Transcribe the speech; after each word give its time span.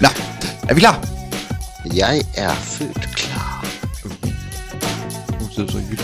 Nå, 0.00 0.08
er 0.68 0.74
vi 0.74 0.80
klar? 0.80 1.08
Jeg 1.94 2.22
er 2.36 2.54
født 2.54 3.16
klar. 3.16 3.64
Nu 5.40 5.48
sidder 5.54 5.70
så 5.70 5.78
i 5.78 5.82
det, 5.82 5.98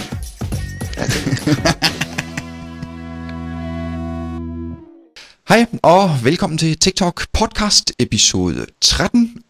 Hej, 5.48 5.66
og 5.82 6.10
velkommen 6.24 6.58
til 6.58 6.78
TikTok 6.78 7.26
podcast 7.32 7.92
episode 7.98 8.66
13. 8.80 9.42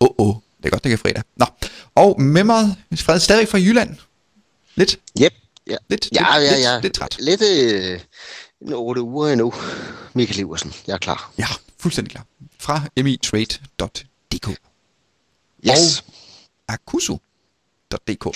Åh, 0.00 0.08
oh, 0.18 0.28
oh, 0.28 0.34
det 0.58 0.66
er 0.66 0.70
godt, 0.70 0.84
det 0.84 0.92
er 0.92 0.96
fredag. 0.96 1.22
Nå, 1.36 1.46
og 1.94 2.20
med 2.20 2.44
mig, 2.44 2.76
Fred, 2.96 3.20
stadig 3.20 3.48
fra 3.48 3.58
Jylland. 3.58 3.96
Lidt, 4.74 4.98
yep. 5.22 5.32
Ja, 5.66 5.76
lidt, 5.88 6.08
ja, 6.14 6.38
lidt, 6.38 6.50
ja, 6.50 6.56
lidt, 6.56 6.64
ja. 6.64 6.80
lidt 6.80 6.94
træt. 6.94 7.16
Lidt 7.18 7.42
øh, 7.42 8.00
en 8.66 8.72
otte 8.72 9.02
uger 9.02 9.28
endnu. 9.28 9.54
Michael 10.14 10.40
Iversen, 10.40 10.72
jeg 10.86 10.94
er 10.94 10.98
klar. 10.98 11.32
Ja, 11.38 11.46
fuldstændig 11.78 12.10
klar. 12.10 12.24
Fra 12.60 12.80
mitrade.dk 13.02 14.48
Yes. 15.68 16.04
akusu.dk 16.68 18.26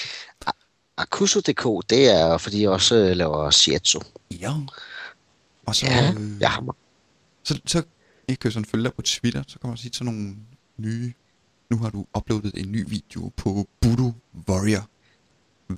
Akuso.dk, 0.96 1.90
det 1.90 2.10
er, 2.10 2.38
fordi 2.38 2.62
jeg 2.62 2.70
også 2.70 2.94
øh, 2.94 3.16
laver 3.16 3.50
shiatsu. 3.50 4.00
Ja. 4.30 4.52
Og 5.66 5.76
så, 5.76 5.86
Ja, 5.86 6.12
øh, 6.12 6.40
jeg 6.40 6.50
har 6.50 6.76
så, 7.42 7.60
så 7.66 7.82
jeg 8.28 8.38
kan 8.38 8.48
jo 8.48 8.52
sådan 8.52 8.64
følge 8.64 8.84
dig 8.84 8.94
på 8.94 9.02
Twitter, 9.02 9.42
så 9.48 9.58
kommer 9.58 9.76
der 9.76 9.80
sige 9.82 9.92
sådan 9.94 10.14
nogle 10.14 10.36
nye, 10.76 11.12
nu 11.70 11.78
har 11.78 11.90
du 11.90 12.06
uploadet 12.16 12.52
en 12.56 12.72
ny 12.72 12.84
video 12.88 13.32
på 13.36 13.68
Voodoo 13.82 14.14
Warrior. 14.48 14.88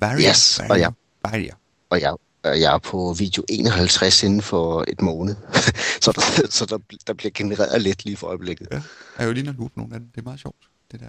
Warrior, 0.01 0.29
Yes, 0.29 0.59
og 0.59 0.65
Warrior, 0.69 0.83
ja. 0.83 0.89
Warrior. 1.29 1.57
og 1.89 2.01
jeg, 2.01 2.11
og 2.11 2.19
jeg 2.47 2.73
er 2.73 2.77
på 2.77 3.15
video 3.17 3.43
51 3.49 4.23
inden 4.23 4.41
for 4.41 4.85
et 4.87 5.01
måned. 5.01 5.35
så 6.03 6.11
der, 6.11 6.47
så 6.49 6.65
der, 6.65 6.77
der 7.07 7.13
bliver 7.13 7.31
genereret 7.35 7.81
lidt 7.81 8.05
lige 8.05 8.17
for 8.17 8.27
øjeblikket. 8.27 8.67
Ja, 8.71 8.75
jeg 8.75 8.83
er 9.17 9.25
jo 9.25 9.31
lige 9.31 9.43
når 9.43 9.53
på 9.53 9.69
nogle 9.75 9.93
af 9.93 9.99
dem. 9.99 10.09
Det 10.15 10.21
er 10.21 10.23
meget 10.23 10.39
sjovt, 10.39 10.57
det 10.91 10.99
der. 10.99 11.05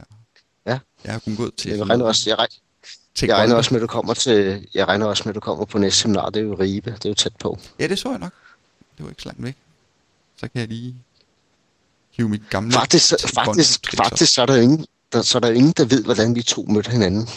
Ja. 0.66 0.78
Jeg 1.04 1.12
har 1.12 1.18
kun 1.18 1.36
gået 1.36 1.54
til... 1.54 1.70
Jeg 1.70 1.88
regner 1.88 2.04
også, 2.04 2.30
jeg 2.30 2.48
jeg 3.22 3.36
regner 3.36 3.54
også 3.54 3.74
med, 3.74 3.80
at 3.80 3.82
du 3.82 3.86
kommer 3.86 4.14
til, 4.14 4.66
jeg 4.74 4.88
regner 4.88 5.06
også 5.06 5.22
med, 5.24 5.30
at 5.30 5.34
du 5.34 5.40
kommer 5.40 5.64
på 5.64 5.78
næste 5.78 6.00
seminar. 6.00 6.30
Det 6.30 6.40
er 6.40 6.44
jo 6.44 6.54
Ribe, 6.54 6.90
det 6.90 7.04
er 7.04 7.08
jo 7.08 7.14
tæt 7.14 7.36
på. 7.36 7.58
Ja, 7.78 7.86
det 7.86 7.98
så 7.98 8.10
jeg 8.10 8.18
nok. 8.18 8.32
Det 8.96 9.04
var 9.04 9.10
ikke 9.10 9.22
så 9.22 9.28
langt 9.28 9.42
væk. 9.42 9.56
Så 10.36 10.48
kan 10.48 10.60
jeg 10.60 10.68
lige 10.68 10.94
hive 12.10 12.28
mit 12.28 12.42
gamle... 12.50 12.72
Faktisk, 12.72 13.14
faktisk, 13.34 13.96
faktisk 13.96 14.34
så 14.34 14.42
er 14.42 14.46
der 14.46 14.56
ingen, 14.56 14.86
der, 15.12 15.22
så 15.22 15.38
er 15.38 15.40
der 15.40 15.50
ingen, 15.50 15.72
der 15.72 15.84
ved, 15.84 16.04
hvordan 16.04 16.34
vi 16.34 16.42
to 16.42 16.62
mødte 16.68 16.90
hinanden. 16.90 17.28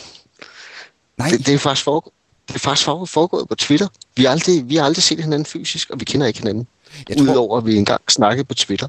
Nej, 1.17 1.29
Det, 1.29 1.45
det 1.45 1.53
er 1.53 1.57
faktisk 1.57 1.83
foregået. 1.83 2.13
Det 2.47 2.55
er 2.55 2.59
faktisk 2.59 2.85
foregået- 2.85 3.09
foregået 3.09 3.47
på 3.49 3.55
Twitter. 3.55 3.87
Vi 4.15 4.23
har, 4.23 4.31
aldrig, 4.31 4.69
vi 4.69 4.75
har 4.75 4.85
aldrig 4.85 5.03
set 5.03 5.19
hinanden 5.19 5.45
fysisk, 5.45 5.89
og 5.89 5.99
vi 5.99 6.05
kender 6.05 6.27
ikke 6.27 6.39
hinanden. 6.39 6.67
jeg 7.09 7.17
tror, 7.17 7.23
Udover 7.31 7.57
at 7.57 7.65
vi 7.65 7.75
engang 7.75 8.01
snakkede 8.11 8.45
på 8.45 8.53
Twitter. 8.53 8.87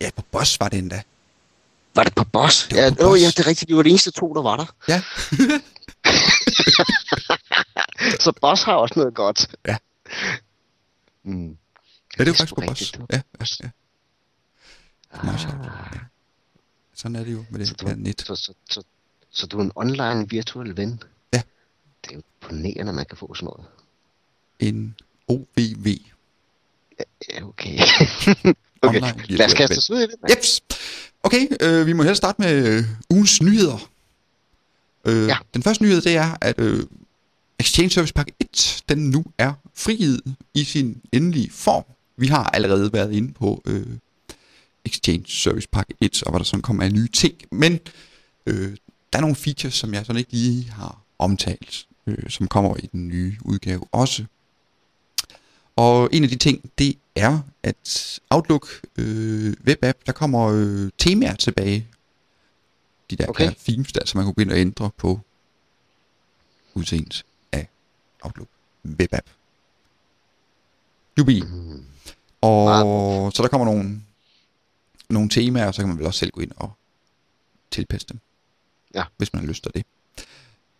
ja, 0.00 0.10
på 0.16 0.22
Boss 0.22 0.60
var 0.60 0.68
det 0.68 0.78
endda. 0.78 1.02
Var 1.94 2.04
det 2.04 2.14
på 2.14 2.24
Boss? 2.24 2.66
Det 2.70 2.76
ja, 2.76 2.90
på 2.90 3.04
åh, 3.04 3.10
Boss. 3.10 3.22
ja, 3.22 3.26
det 3.26 3.38
er 3.38 3.46
rigtigt. 3.46 3.68
Vi 3.68 3.76
var 3.76 3.82
de 3.82 3.90
eneste 3.90 4.10
to, 4.10 4.34
der 4.34 4.42
var 4.42 4.56
der. 4.56 4.66
Ja, 4.88 5.02
Så 8.20 8.32
Boss 8.40 8.62
har 8.62 8.72
også 8.74 8.94
noget 8.96 9.14
godt. 9.14 9.46
Ja. 9.66 9.76
Mm. 11.24 11.56
ja 12.18 12.24
det 12.24 12.30
er 12.30 12.34
faktisk 12.34 12.54
på 12.54 12.62
Boss. 12.66 12.92
Ja, 13.12 13.20
ja, 13.40 13.44
ja. 13.62 13.68
Ah. 15.12 15.40
Sådan 16.94 17.16
er 17.16 17.24
det 17.24 17.32
jo 17.32 17.44
med 17.50 17.66
så, 17.66 17.74
det 17.78 17.88
her 17.88 17.94
du, 17.94 18.00
net. 18.00 18.20
så, 18.26 18.34
så, 18.36 18.52
så, 18.70 18.82
så 19.30 19.46
du 19.46 19.58
er 19.58 19.62
en 19.62 19.72
online 19.74 20.28
virtuel 20.28 20.76
ven? 20.76 21.02
Ja. 21.32 21.42
Det 22.04 22.10
er 22.10 22.14
jo 22.16 22.22
imponerende, 22.50 22.92
man 22.92 23.06
kan 23.06 23.16
få 23.18 23.34
sådan 23.34 23.46
noget. 23.46 23.66
En 24.58 24.94
OVV. 25.28 25.86
Ja, 27.32 27.44
okay. 27.44 27.78
okay, 28.82 28.98
Online 29.02 29.24
lad 29.28 29.46
os 29.46 29.54
kaste 29.54 29.76
os 29.78 29.90
ud 29.90 29.98
i 29.98 30.02
det. 30.02 30.14
mand. 30.22 30.30
Jeps. 30.36 30.60
Okay, 31.22 31.46
øh, 31.60 31.86
vi 31.86 31.92
må 31.92 32.02
helst 32.02 32.16
starte 32.18 32.42
med 32.42 32.66
øh, 32.78 32.84
ugens 33.10 33.42
nyheder. 33.42 33.90
Øh, 35.04 35.26
Ja. 35.28 35.36
Den 35.54 35.62
første 35.62 35.82
nyhed, 35.84 36.00
det 36.00 36.16
er, 36.16 36.36
at 36.40 36.60
øh, 36.60 36.86
Exchange 37.60 37.90
Service 37.90 38.14
Pack 38.14 38.30
1, 38.40 38.82
den 38.88 39.10
nu 39.10 39.24
er 39.38 39.52
frigivet 39.74 40.20
i 40.54 40.64
sin 40.64 41.02
endelige 41.12 41.50
form. 41.50 41.84
Vi 42.16 42.26
har 42.26 42.44
allerede 42.44 42.92
været 42.92 43.12
inde 43.12 43.32
på 43.32 43.62
øh, 43.66 43.86
Exchange 44.84 45.24
Service 45.28 45.68
Pack 45.72 45.90
1, 46.00 46.22
og 46.22 46.30
hvor 46.30 46.38
der 46.38 46.44
sådan 46.44 46.62
kommer 46.62 46.84
af 46.84 46.92
nye 46.92 47.08
ting. 47.08 47.34
Men 47.52 47.80
øh, 48.46 48.76
der 49.12 49.18
er 49.18 49.20
nogle 49.20 49.36
features, 49.36 49.74
som 49.74 49.94
jeg 49.94 50.06
sådan 50.06 50.18
ikke 50.18 50.32
lige 50.32 50.70
har 50.70 51.02
omtalt, 51.18 51.86
øh, 52.08 52.30
som 52.30 52.48
kommer 52.48 52.76
i 52.76 52.86
den 52.86 53.08
nye 53.08 53.36
udgave 53.44 53.84
også. 53.92 54.24
Og 55.76 56.08
en 56.12 56.22
af 56.22 56.28
de 56.28 56.36
ting, 56.36 56.70
det 56.78 56.98
er, 57.16 57.40
at 57.62 58.20
Outlook 58.30 58.68
øh, 58.98 59.54
webapp, 59.66 59.98
der 60.06 60.12
kommer 60.12 60.48
øh, 60.54 60.90
temaer 60.98 61.34
tilbage. 61.34 61.88
De 63.10 63.16
der 63.16 63.26
Okay. 63.26 63.46
okay. 63.46 63.56
themes 63.58 63.92
der, 63.92 64.06
så 64.06 64.18
man 64.18 64.24
kunne 64.24 64.34
gå 64.34 64.42
ind 64.42 64.50
og 64.50 64.58
ændre 64.58 64.90
på 64.96 65.20
udseendet 66.74 67.24
af 67.52 67.68
Outlook 68.22 68.48
webapp. 68.84 69.26
Jubi. 71.18 71.42
Mm. 71.42 71.84
Og 72.40 73.32
så 73.32 73.42
der 73.42 73.48
kommer 73.48 73.64
nogle, 73.64 74.00
nogle 75.08 75.28
temaer, 75.28 75.66
og 75.66 75.74
så 75.74 75.82
kan 75.82 75.88
man 75.88 75.98
vel 75.98 76.06
også 76.06 76.18
selv 76.18 76.30
gå 76.30 76.40
ind 76.40 76.52
og 76.56 76.72
tilpasse 77.70 78.06
dem. 78.08 78.20
Ja. 78.94 79.04
Hvis 79.16 79.32
man 79.32 79.42
har 79.42 79.48
lyst 79.48 79.62
til 79.62 79.72
det. 79.74 79.84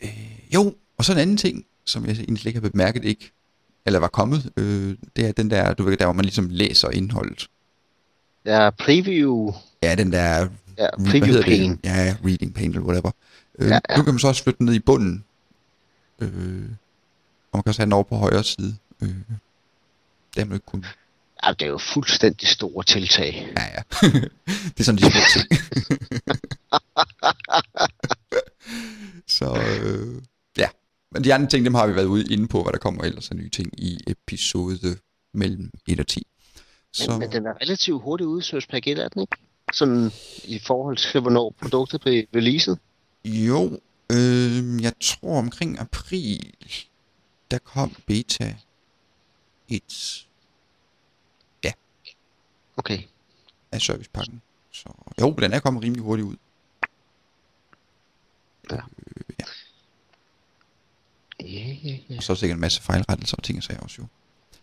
Øh, 0.00 0.54
jo, 0.54 0.74
og 0.98 1.04
så 1.04 1.12
en 1.12 1.18
anden 1.18 1.36
ting, 1.36 1.64
som 1.84 2.06
jeg 2.06 2.12
egentlig 2.12 2.46
ikke 2.46 2.60
har 2.60 2.68
bemærket 2.68 3.04
ikke, 3.04 3.30
eller 3.86 3.98
var 4.00 4.08
kommet, 4.08 4.52
øh, 4.56 4.96
det 5.16 5.26
er 5.26 5.32
den 5.32 5.50
der, 5.50 5.74
du 5.74 5.82
ved, 5.82 5.96
der 5.96 6.04
hvor 6.04 6.12
man 6.12 6.24
ligesom 6.24 6.48
læser 6.50 6.90
indholdet. 6.90 7.48
Ja, 8.44 8.70
preview. 8.70 9.52
Ja, 9.82 9.94
den 9.94 10.12
der, 10.12 10.48
Ja, 10.78 10.86
preview 10.96 11.24
hedder 11.26 11.42
det? 11.42 11.58
pane. 11.58 11.78
Ja, 11.84 12.16
reading 12.24 12.54
pane 12.54 12.66
eller 12.66 12.80
whatever. 12.82 13.10
Øh, 13.58 13.68
Ja, 13.68 13.78
ja. 13.90 13.96
Nu 13.96 14.02
kan 14.02 14.14
man 14.14 14.18
så 14.18 14.28
også 14.28 14.42
flytte 14.42 14.64
ned 14.64 14.74
i 14.74 14.78
bunden. 14.78 15.24
Øh, 16.18 16.28
og 17.52 17.56
man 17.56 17.62
kan 17.62 17.70
også 17.70 17.80
have 17.80 17.86
den 17.86 17.92
over 17.92 18.02
på 18.02 18.16
højre 18.16 18.44
side. 18.44 18.76
Øh, 19.02 19.08
det 19.08 20.36
har 20.36 20.44
man 20.44 20.54
ikke 20.54 20.66
kun. 20.66 20.84
Ja, 21.44 21.52
det 21.52 21.62
er 21.62 21.66
jo 21.68 21.78
fuldstændig 21.78 22.48
store 22.48 22.84
tiltag. 22.84 23.52
Ja, 23.56 23.62
ja. 23.64 24.08
det 24.74 24.80
er 24.80 24.84
sådan 24.84 24.98
de 24.98 25.02
små 25.02 25.20
ting. 25.32 25.46
så 29.36 29.56
øh. 29.82 30.22
Men 31.12 31.24
de 31.24 31.34
andre 31.34 31.48
ting, 31.48 31.64
dem 31.64 31.74
har 31.74 31.86
vi 31.86 31.94
været 31.94 32.06
ude 32.06 32.32
inde 32.32 32.48
på, 32.48 32.62
hvad 32.62 32.72
der 32.72 32.78
kommer 32.78 33.04
ellers 33.04 33.30
af 33.30 33.36
nye 33.36 33.50
ting 33.50 33.80
i 33.80 33.98
episode 34.06 34.98
mellem 35.34 35.70
1 35.88 36.00
og 36.00 36.06
10. 36.06 36.26
Så 36.92 37.10
Men, 37.10 37.18
men 37.20 37.32
den 37.32 37.46
er 37.46 37.54
relativt 37.62 38.02
hurtigt 38.02 38.44
Service 38.44 38.68
Pack 38.68 38.86
1, 38.86 38.98
er 38.98 39.08
den 39.08 39.22
ikke? 39.22 39.36
Sådan 39.72 40.10
i 40.44 40.58
forhold 40.58 40.96
til, 40.96 41.20
hvornår 41.20 41.54
produktet 41.60 42.00
blev 42.00 42.26
releaset. 42.36 42.78
jo, 43.24 43.80
øh, 44.12 44.82
jeg 44.82 44.92
tror 45.00 45.38
omkring 45.38 45.78
april, 45.78 46.54
der 47.50 47.58
kom 47.58 47.96
beta 48.06 48.56
1 49.68 50.24
Okay. 52.76 52.98
af 53.72 53.80
servicepakken. 53.80 54.42
Så 54.72 54.88
jo, 55.20 55.30
den 55.30 55.52
er 55.52 55.60
kommet 55.60 55.82
rimelig 55.82 56.02
hurtigt 56.02 56.28
ud. 56.28 56.36
Ja. 58.70 58.76
Øh, 58.76 59.17
ja. 61.42 61.46
Ja, 61.48 61.74
ja, 61.84 61.96
ja. 62.10 62.16
Og 62.16 62.22
så 62.22 62.32
er 62.32 62.36
sikkert 62.36 62.56
en 62.56 62.60
masse 62.60 62.82
fejlrettelser 62.82 63.36
og 63.36 63.42
ting 63.42 63.58
og 63.58 63.62
sager 63.64 63.80
også 63.80 63.96
jo. 63.98 64.06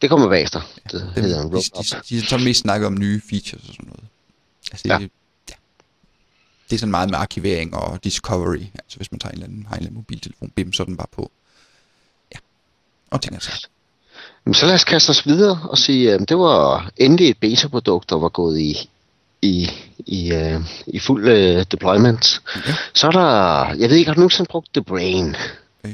Det 0.02 0.10
kommer 0.10 0.30
bagefter. 0.30 0.62
Det 0.92 0.92
Dem, 1.16 1.24
hedder 1.24 1.42
en 1.42 1.48
de, 1.52 1.56
roll-up. 1.56 1.86
de, 1.86 2.16
de, 2.16 2.22
de, 2.22 2.26
så 2.28 2.38
mest 2.38 2.60
snakket 2.60 2.88
om 2.88 2.98
nye 3.00 3.22
features 3.30 3.64
og 3.70 3.74
sådan 3.76 3.86
noget. 3.86 4.04
Altså 4.72 4.84
det, 4.84 4.90
Ja. 4.90 5.00
ja. 5.00 5.08
ja. 5.50 5.54
det 6.70 6.76
er 6.76 6.80
sådan 6.80 6.92
meget 6.92 7.10
med 7.10 7.20
arkivering 7.20 7.76
og 7.76 8.04
discovery. 8.04 8.62
Altså 8.76 8.98
hvis 8.98 9.12
man 9.12 9.20
tager 9.20 9.32
en 9.32 9.36
eller 9.36 9.48
anden, 9.48 9.66
har 9.66 9.76
en 9.76 9.78
eller 9.78 9.88
anden 9.88 9.96
mobiltelefon, 10.00 10.50
bim, 10.56 10.74
så 10.74 10.84
er 10.84 10.86
den 10.86 10.98
bare 10.98 11.08
på. 11.12 11.32
Ja. 12.34 12.38
Og 13.12 13.22
ting 13.22 13.36
og 13.36 13.42
sager. 13.42 13.58
Men 14.46 14.54
så 14.54 14.66
lad 14.66 14.74
os 14.76 14.84
kaste 14.84 15.10
os 15.10 15.26
videre 15.28 15.60
og 15.70 15.78
sige, 15.78 16.14
at 16.14 16.30
det 16.30 16.38
var 16.38 16.92
endelig 16.98 17.30
et 17.30 17.38
beta-produkt, 17.38 18.10
der 18.10 18.16
var 18.16 18.30
gået 18.30 18.60
i, 18.60 18.90
i, 19.42 19.70
i, 19.98 20.32
uh, 20.34 20.62
i 20.88 21.00
fuld 21.00 21.28
uh, 21.58 21.64
deployment. 21.72 22.42
Ja. 22.68 22.76
Så 22.94 23.08
er 23.08 23.12
der, 23.12 23.66
jeg 23.74 23.90
ved 23.90 23.98
ikke, 23.98 24.10
har 24.10 24.14
du 24.16 24.20
nogensinde 24.20 24.48
brugt 24.50 24.70
The 24.74 24.84
Brain? 24.84 25.36
Øh, 25.84 25.94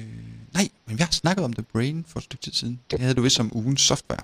nej, 0.54 0.70
men 0.86 0.98
vi 0.98 1.04
har 1.04 1.12
snakket 1.12 1.46
om 1.46 1.54
The 1.54 1.64
Brain 1.74 2.06
for 2.08 2.20
et 2.20 2.24
stykke 2.24 2.44
tid 2.44 2.54
siden. 2.54 2.80
Det 2.92 3.00
havde 3.00 3.14
du 3.14 3.22
vist 3.22 3.36
som 3.36 3.52
ugens 3.54 3.82
software. 3.82 4.22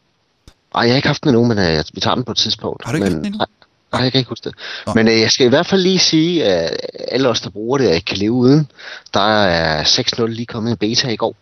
Nej, 0.73 0.83
jeg 0.83 0.91
har 0.91 0.95
ikke 0.95 1.07
haft 1.07 1.23
den 1.23 1.29
endnu, 1.29 1.45
men 1.45 1.57
uh, 1.57 1.83
vi 1.93 2.01
tager 2.01 2.15
den 2.15 2.23
på 2.23 2.31
et 2.31 2.37
tidspunkt. 2.37 2.85
Har 2.85 2.91
du 2.91 2.95
ikke 2.95 3.03
men, 3.03 3.13
haft 3.13 3.23
den 3.23 3.33
endnu? 3.33 3.45
Nej, 3.91 4.01
jeg 4.01 4.11
kan 4.11 4.19
ikke 4.19 4.29
huske 4.29 4.49
det. 4.49 4.55
Nå. 4.87 4.93
Men 4.93 5.07
uh, 5.07 5.13
jeg 5.13 5.31
skal 5.31 5.45
i 5.45 5.49
hvert 5.49 5.67
fald 5.67 5.81
lige 5.81 5.99
sige, 5.99 6.45
at 6.45 6.77
alle 7.07 7.29
os, 7.29 7.41
der 7.41 7.49
bruger 7.49 7.77
det, 7.77 7.95
ikke 7.95 8.05
kan 8.05 8.17
leve 8.17 8.31
uden. 8.31 8.71
Der 9.13 9.37
er 9.43 9.83
6.0 9.83 10.25
lige 10.25 10.45
kommet 10.45 10.71
en 10.71 10.77
beta 10.77 11.09
i 11.09 11.15
går. 11.15 11.35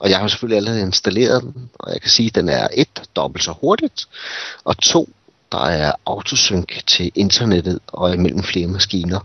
Og 0.00 0.10
jeg 0.10 0.18
har 0.18 0.28
selvfølgelig 0.28 0.56
allerede 0.56 0.80
installeret 0.80 1.42
den, 1.42 1.70
og 1.78 1.92
jeg 1.92 2.00
kan 2.00 2.10
sige, 2.10 2.26
at 2.26 2.34
den 2.34 2.48
er 2.48 2.68
et, 2.74 3.02
dobbelt 3.16 3.44
så 3.44 3.54
hurtigt, 3.60 4.06
og 4.64 4.78
to, 4.78 5.08
der 5.52 5.64
er 5.64 5.92
autosync 6.06 6.84
til 6.86 7.12
internettet 7.14 7.78
og 7.86 8.14
imellem 8.14 8.42
flere 8.42 8.66
maskiner. 8.66 9.20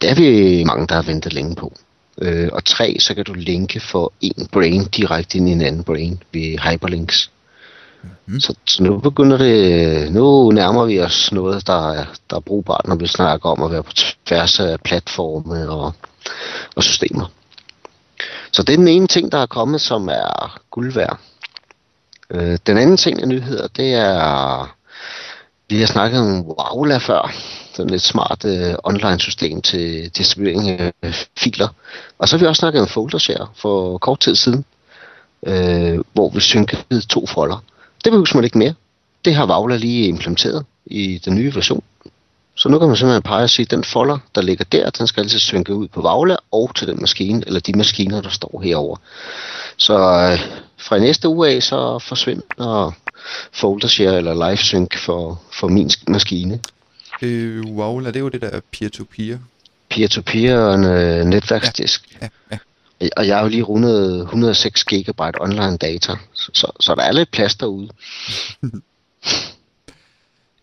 Det 0.00 0.10
er 0.10 0.14
vi 0.14 0.64
mange, 0.64 0.86
der 0.86 0.94
har 0.94 1.02
ventet 1.02 1.32
længe 1.32 1.54
på. 1.54 1.72
Øh, 2.22 2.48
og 2.52 2.64
tre, 2.64 2.96
så 3.00 3.14
kan 3.14 3.24
du 3.24 3.32
linke 3.32 3.80
for 3.80 4.12
en 4.20 4.48
brain 4.52 4.84
direkte 4.84 5.38
ind 5.38 5.48
i 5.48 5.52
en 5.52 5.62
anden 5.62 5.84
brain 5.84 6.22
ved 6.32 6.58
hyperlinks. 6.58 7.30
Mm. 8.26 8.40
Så, 8.40 8.54
så 8.66 8.82
nu 8.82 8.98
begynder 8.98 9.38
det, 9.38 10.12
nu 10.12 10.50
nærmer 10.50 10.84
vi 10.84 11.00
os 11.00 11.32
noget, 11.32 11.66
der 11.66 11.90
er, 11.92 12.04
der 12.30 12.36
er 12.36 12.40
brugbart, 12.40 12.86
når 12.88 12.94
vi 12.94 13.06
snakker 13.06 13.48
om 13.50 13.62
at 13.62 13.70
være 13.70 13.82
på 13.82 13.92
tværs 14.26 14.60
af 14.60 14.80
platforme 14.80 15.70
og, 15.70 15.92
og 16.76 16.82
systemer. 16.82 17.26
Så 18.52 18.62
det 18.62 18.72
er 18.72 18.76
den 18.76 18.88
ene 18.88 19.06
ting, 19.06 19.32
der 19.32 19.38
er 19.38 19.46
kommet, 19.46 19.80
som 19.80 20.08
er 20.08 20.60
guld 20.70 20.92
værd. 20.92 21.18
Øh, 22.30 22.58
den 22.66 22.78
anden 22.78 22.96
ting 22.96 23.22
af 23.22 23.28
nyheder, 23.28 23.68
det 23.68 23.94
er, 23.94 24.76
vi 25.68 25.78
har 25.78 25.86
snakket 25.86 26.20
om 26.20 26.40
Wowla 26.40 26.98
før, 26.98 27.32
sådan 27.76 27.94
et 27.94 28.02
smart 28.02 28.44
øh, 28.44 28.74
online 28.84 29.20
system 29.20 29.62
til 29.62 30.08
distribuering 30.08 30.70
af 30.70 30.92
øh, 31.02 31.14
filer. 31.38 31.68
Og 32.18 32.28
så 32.28 32.36
har 32.36 32.40
vi 32.40 32.46
også 32.46 32.60
snakket 32.60 32.82
om 32.82 32.88
Foldershare 32.88 33.48
for 33.56 33.98
kort 33.98 34.20
tid 34.20 34.36
siden, 34.36 34.64
øh, 35.46 35.98
hvor 36.12 36.30
vi 36.30 36.40
synkede 36.40 37.00
to 37.00 37.26
folder. 37.26 37.64
Det 38.04 38.12
behøver 38.12 38.34
man 38.34 38.44
ikke 38.44 38.58
mere. 38.58 38.74
Det 39.24 39.34
har 39.34 39.46
Vavla 39.46 39.76
lige 39.76 40.08
implementeret 40.08 40.64
i 40.86 41.18
den 41.24 41.34
nye 41.34 41.54
version. 41.54 41.82
Så 42.54 42.68
nu 42.68 42.78
kan 42.78 42.88
man 42.88 42.96
simpelthen 42.96 43.22
pege 43.22 43.42
og 43.42 43.50
sige, 43.50 43.64
at 43.64 43.70
den 43.70 43.84
folder, 43.84 44.18
der 44.34 44.42
ligger 44.42 44.64
der, 44.64 44.90
den 44.90 45.06
skal 45.06 45.20
altid 45.20 45.38
synke 45.38 45.74
ud 45.74 45.88
på 45.88 46.00
Vavla 46.02 46.36
og 46.52 46.70
til 46.76 46.86
den 46.86 47.00
maskine, 47.00 47.42
eller 47.46 47.60
de 47.60 47.72
maskiner, 47.72 48.20
der 48.20 48.30
står 48.30 48.60
herover. 48.64 48.96
Så 49.76 49.94
øh, 49.94 50.40
fra 50.78 50.98
næste 50.98 51.28
uge 51.28 51.48
af, 51.48 51.62
så 51.62 51.98
forsvinder 51.98 52.92
foldershare 53.52 54.16
eller 54.16 54.48
live 54.48 54.56
sync 54.56 54.98
for, 54.98 55.40
for 55.52 55.68
min 55.68 55.90
maskine. 56.08 56.60
Øh, 57.22 57.64
Wowla, 57.64 58.08
det 58.08 58.16
er 58.16 58.20
jo 58.20 58.28
det 58.28 58.42
der 58.42 58.60
peer-to-peer. 58.72 59.38
Peer-to-peer 59.90 60.58
og 60.58 60.74
en 60.74 60.84
øh, 60.84 61.24
netværksdisk. 61.24 62.16
Ja, 62.22 62.28
ja. 62.52 62.58
Og 63.16 63.26
jeg 63.26 63.36
har 63.36 63.42
jo 63.42 63.48
lige 63.48 63.62
rundet 63.62 64.20
106 64.20 64.84
GB 64.84 65.20
online 65.20 65.76
data, 65.76 66.12
så, 66.32 66.50
så, 66.52 66.72
så 66.80 66.94
der 66.94 67.02
er 67.02 67.12
lidt 67.12 67.30
plads 67.30 67.56
derude. 67.56 67.88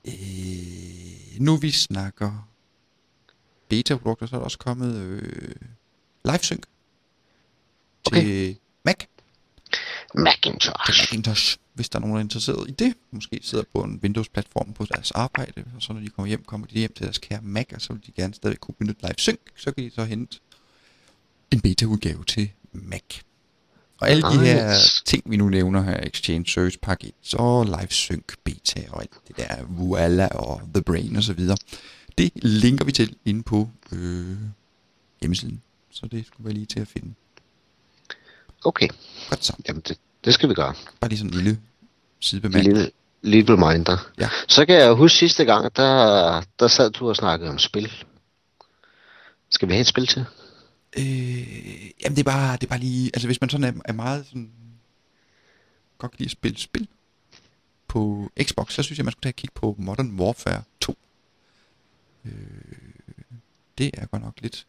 øh, 0.08 0.14
nu 1.40 1.56
vi 1.56 1.72
snakker 1.72 2.48
beta-produkter, 3.70 4.26
så 4.26 4.36
er 4.36 4.40
der 4.40 4.46
også 4.46 4.58
kommet 4.58 4.96
øh, 4.96 5.56
LiveSync 6.26 6.64
okay. 8.06 8.22
til 8.22 8.56
Mac. 8.86 8.96
Macintosh. 10.16 11.02
Macintosh, 11.02 11.58
hvis 11.74 11.90
der 11.90 12.00
er 12.00 12.02
nogen, 12.02 12.14
der 12.16 12.20
er 12.20 12.24
interesseret 12.24 12.70
i 12.70 12.72
det. 12.72 12.94
Måske 13.12 13.40
sidder 13.42 13.64
på 13.74 13.82
en 13.82 14.00
Windows-platform 14.04 14.74
på 14.74 14.86
deres 14.86 15.12
arbejde, 15.12 15.64
og 15.76 15.82
så 15.82 15.94
når 15.94 16.00
de 16.00 16.10
kommer 16.10 16.28
hjem, 16.28 16.44
kommer 16.44 16.68
de 16.68 16.74
hjem 16.74 16.94
til 16.94 17.04
deres 17.04 17.18
kære 17.18 17.40
Mac, 17.42 17.66
og 17.74 17.82
så 17.82 17.94
vil 17.94 18.02
de 18.06 18.12
gerne 18.12 18.34
stadig 18.34 18.60
kunne 18.60 18.76
benytte 18.80 19.08
LiveSync. 19.08 19.40
Så 19.56 19.72
kan 19.72 19.84
de 19.84 19.92
så 19.92 20.04
hente 20.04 20.40
en 21.52 21.62
beta-udgave 21.62 22.24
til 22.24 22.52
Mac. 22.74 23.04
Og 24.00 24.10
alle 24.10 24.22
de 24.22 24.40
her 24.40 24.76
ting, 25.06 25.24
vi 25.26 25.38
nu 25.38 25.50
nævner 25.50 25.84
her, 25.84 26.00
Exchange 26.04 26.46
Service 26.52 26.80
Pack 26.82 27.04
1, 27.04 27.12
så 27.22 27.64
LiveSync 27.64 28.24
Beta 28.44 28.86
og 28.90 29.02
alt 29.02 29.12
det 29.28 29.38
der, 29.38 29.64
Voila 29.68 30.28
og 30.28 30.62
The 30.74 30.84
Brain 30.84 31.16
og 31.16 31.24
så 31.24 31.34
videre, 31.34 31.58
det 32.18 32.32
linker 32.36 32.86
vi 32.86 32.92
til 32.92 33.16
inde 33.26 33.44
på 33.44 33.70
øh, 33.92 34.38
hjemmesiden. 35.22 35.62
Så 35.92 36.08
det 36.08 36.26
skulle 36.28 36.46
være 36.46 36.54
lige 36.54 36.66
til 36.66 36.80
at 36.80 36.88
finde. 36.88 37.14
Okay. 38.64 38.88
Godt 39.30 39.46
så. 39.46 39.54
Jamen, 39.68 39.82
det, 39.88 39.98
det 40.26 40.34
skal 40.34 40.50
vi 40.50 40.54
gøre. 40.54 40.74
Bare 41.00 41.10
lige 41.10 41.20
sådan 41.20 41.34
en 41.34 41.38
lille 41.38 41.60
sidebemærkning. 42.20 42.74
Lille, 42.74 42.92
lille 43.22 43.54
reminder. 43.54 43.98
Ja. 44.20 44.30
Så 44.48 44.66
kan 44.66 44.76
jeg 44.76 44.94
huske 44.94 45.18
sidste 45.18 45.46
gang, 45.46 45.76
der, 45.76 46.42
der 46.60 46.68
sad 46.68 46.92
du 46.92 47.10
og 47.10 47.16
snakkede 47.16 47.50
om 47.50 47.60
spil. 47.60 47.92
Skal 49.50 49.68
vi 49.68 49.74
have 49.74 49.82
et 49.82 49.88
spil 49.88 50.08
til? 50.08 50.26
Øh, 50.98 51.92
jamen 52.02 52.16
det 52.16 52.20
er 52.20 52.32
bare, 52.32 52.54
det 52.54 52.64
er 52.64 52.68
bare 52.68 52.80
lige, 52.80 53.12
altså 53.14 53.28
hvis 53.28 53.42
man 53.42 53.50
sådan 53.50 53.64
er, 53.64 53.82
er 53.86 53.94
meget 53.94 54.26
sådan, 54.26 54.52
godt 55.98 56.12
kan 56.12 56.18
lide 56.20 56.28
at 56.28 56.32
spille 56.32 56.58
spil 56.58 56.88
på 57.88 58.32
Xbox, 58.44 58.74
så 58.74 58.84
synes 58.84 58.98
jeg, 58.98 59.06
man 59.06 59.12
skulle 59.12 59.24
tage 59.24 59.30
et 59.30 59.36
kig 59.36 59.50
på 59.56 59.76
Modern 59.78 60.20
Warfare 60.20 60.64
2. 60.80 60.98
Øh, 62.26 62.32
det 63.78 63.92
er 63.94 64.06
godt 64.06 64.22
nok 64.24 64.34
lidt, 64.42 64.68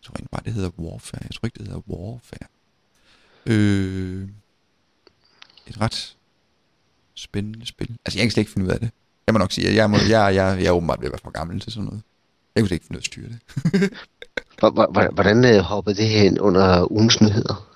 jeg 0.00 0.06
tror 0.06 0.12
egentlig 0.12 0.30
bare, 0.30 0.42
det 0.44 0.52
hedder 0.52 0.70
Warfare, 0.78 1.22
jeg 1.22 1.30
tror 1.30 1.46
ikke, 1.46 1.58
det 1.58 1.66
hedder 1.66 1.82
Warfare. 1.88 2.48
Øh, 3.46 4.28
et 5.66 5.80
ret 5.80 6.16
spændende 7.14 7.66
spil. 7.66 7.96
Altså 8.04 8.18
jeg 8.18 8.24
kan 8.24 8.30
slet 8.30 8.40
ikke 8.40 8.52
finde 8.52 8.66
ud 8.66 8.72
af 8.72 8.80
det. 8.80 8.90
Jeg 9.26 9.32
må 9.32 9.38
nok 9.38 9.52
sige, 9.52 9.68
at 9.68 9.74
jeg, 9.74 9.90
må, 9.90 9.96
jeg, 9.96 10.34
jeg, 10.34 10.56
jeg 10.60 10.66
er 10.66 10.70
åbenbart 10.70 11.00
ved 11.00 11.06
at 11.06 11.12
være 11.12 11.20
for 11.22 11.30
gammel 11.30 11.60
til 11.60 11.72
sådan 11.72 11.84
noget. 11.84 12.02
Jeg 12.54 12.60
kunne 12.60 12.68
slet 12.68 12.76
ikke 12.76 12.86
finde 12.86 12.96
ud 12.96 12.98
af 12.98 13.00
at 13.00 13.06
styre 13.06 13.28
det. 13.28 13.92
Hvordan 15.14 15.44
øh, 15.44 15.60
hoppede 15.60 15.96
det 15.96 16.08
hen 16.08 16.40
under 16.40 16.92
ugens 16.92 17.20
nyheder? 17.20 17.68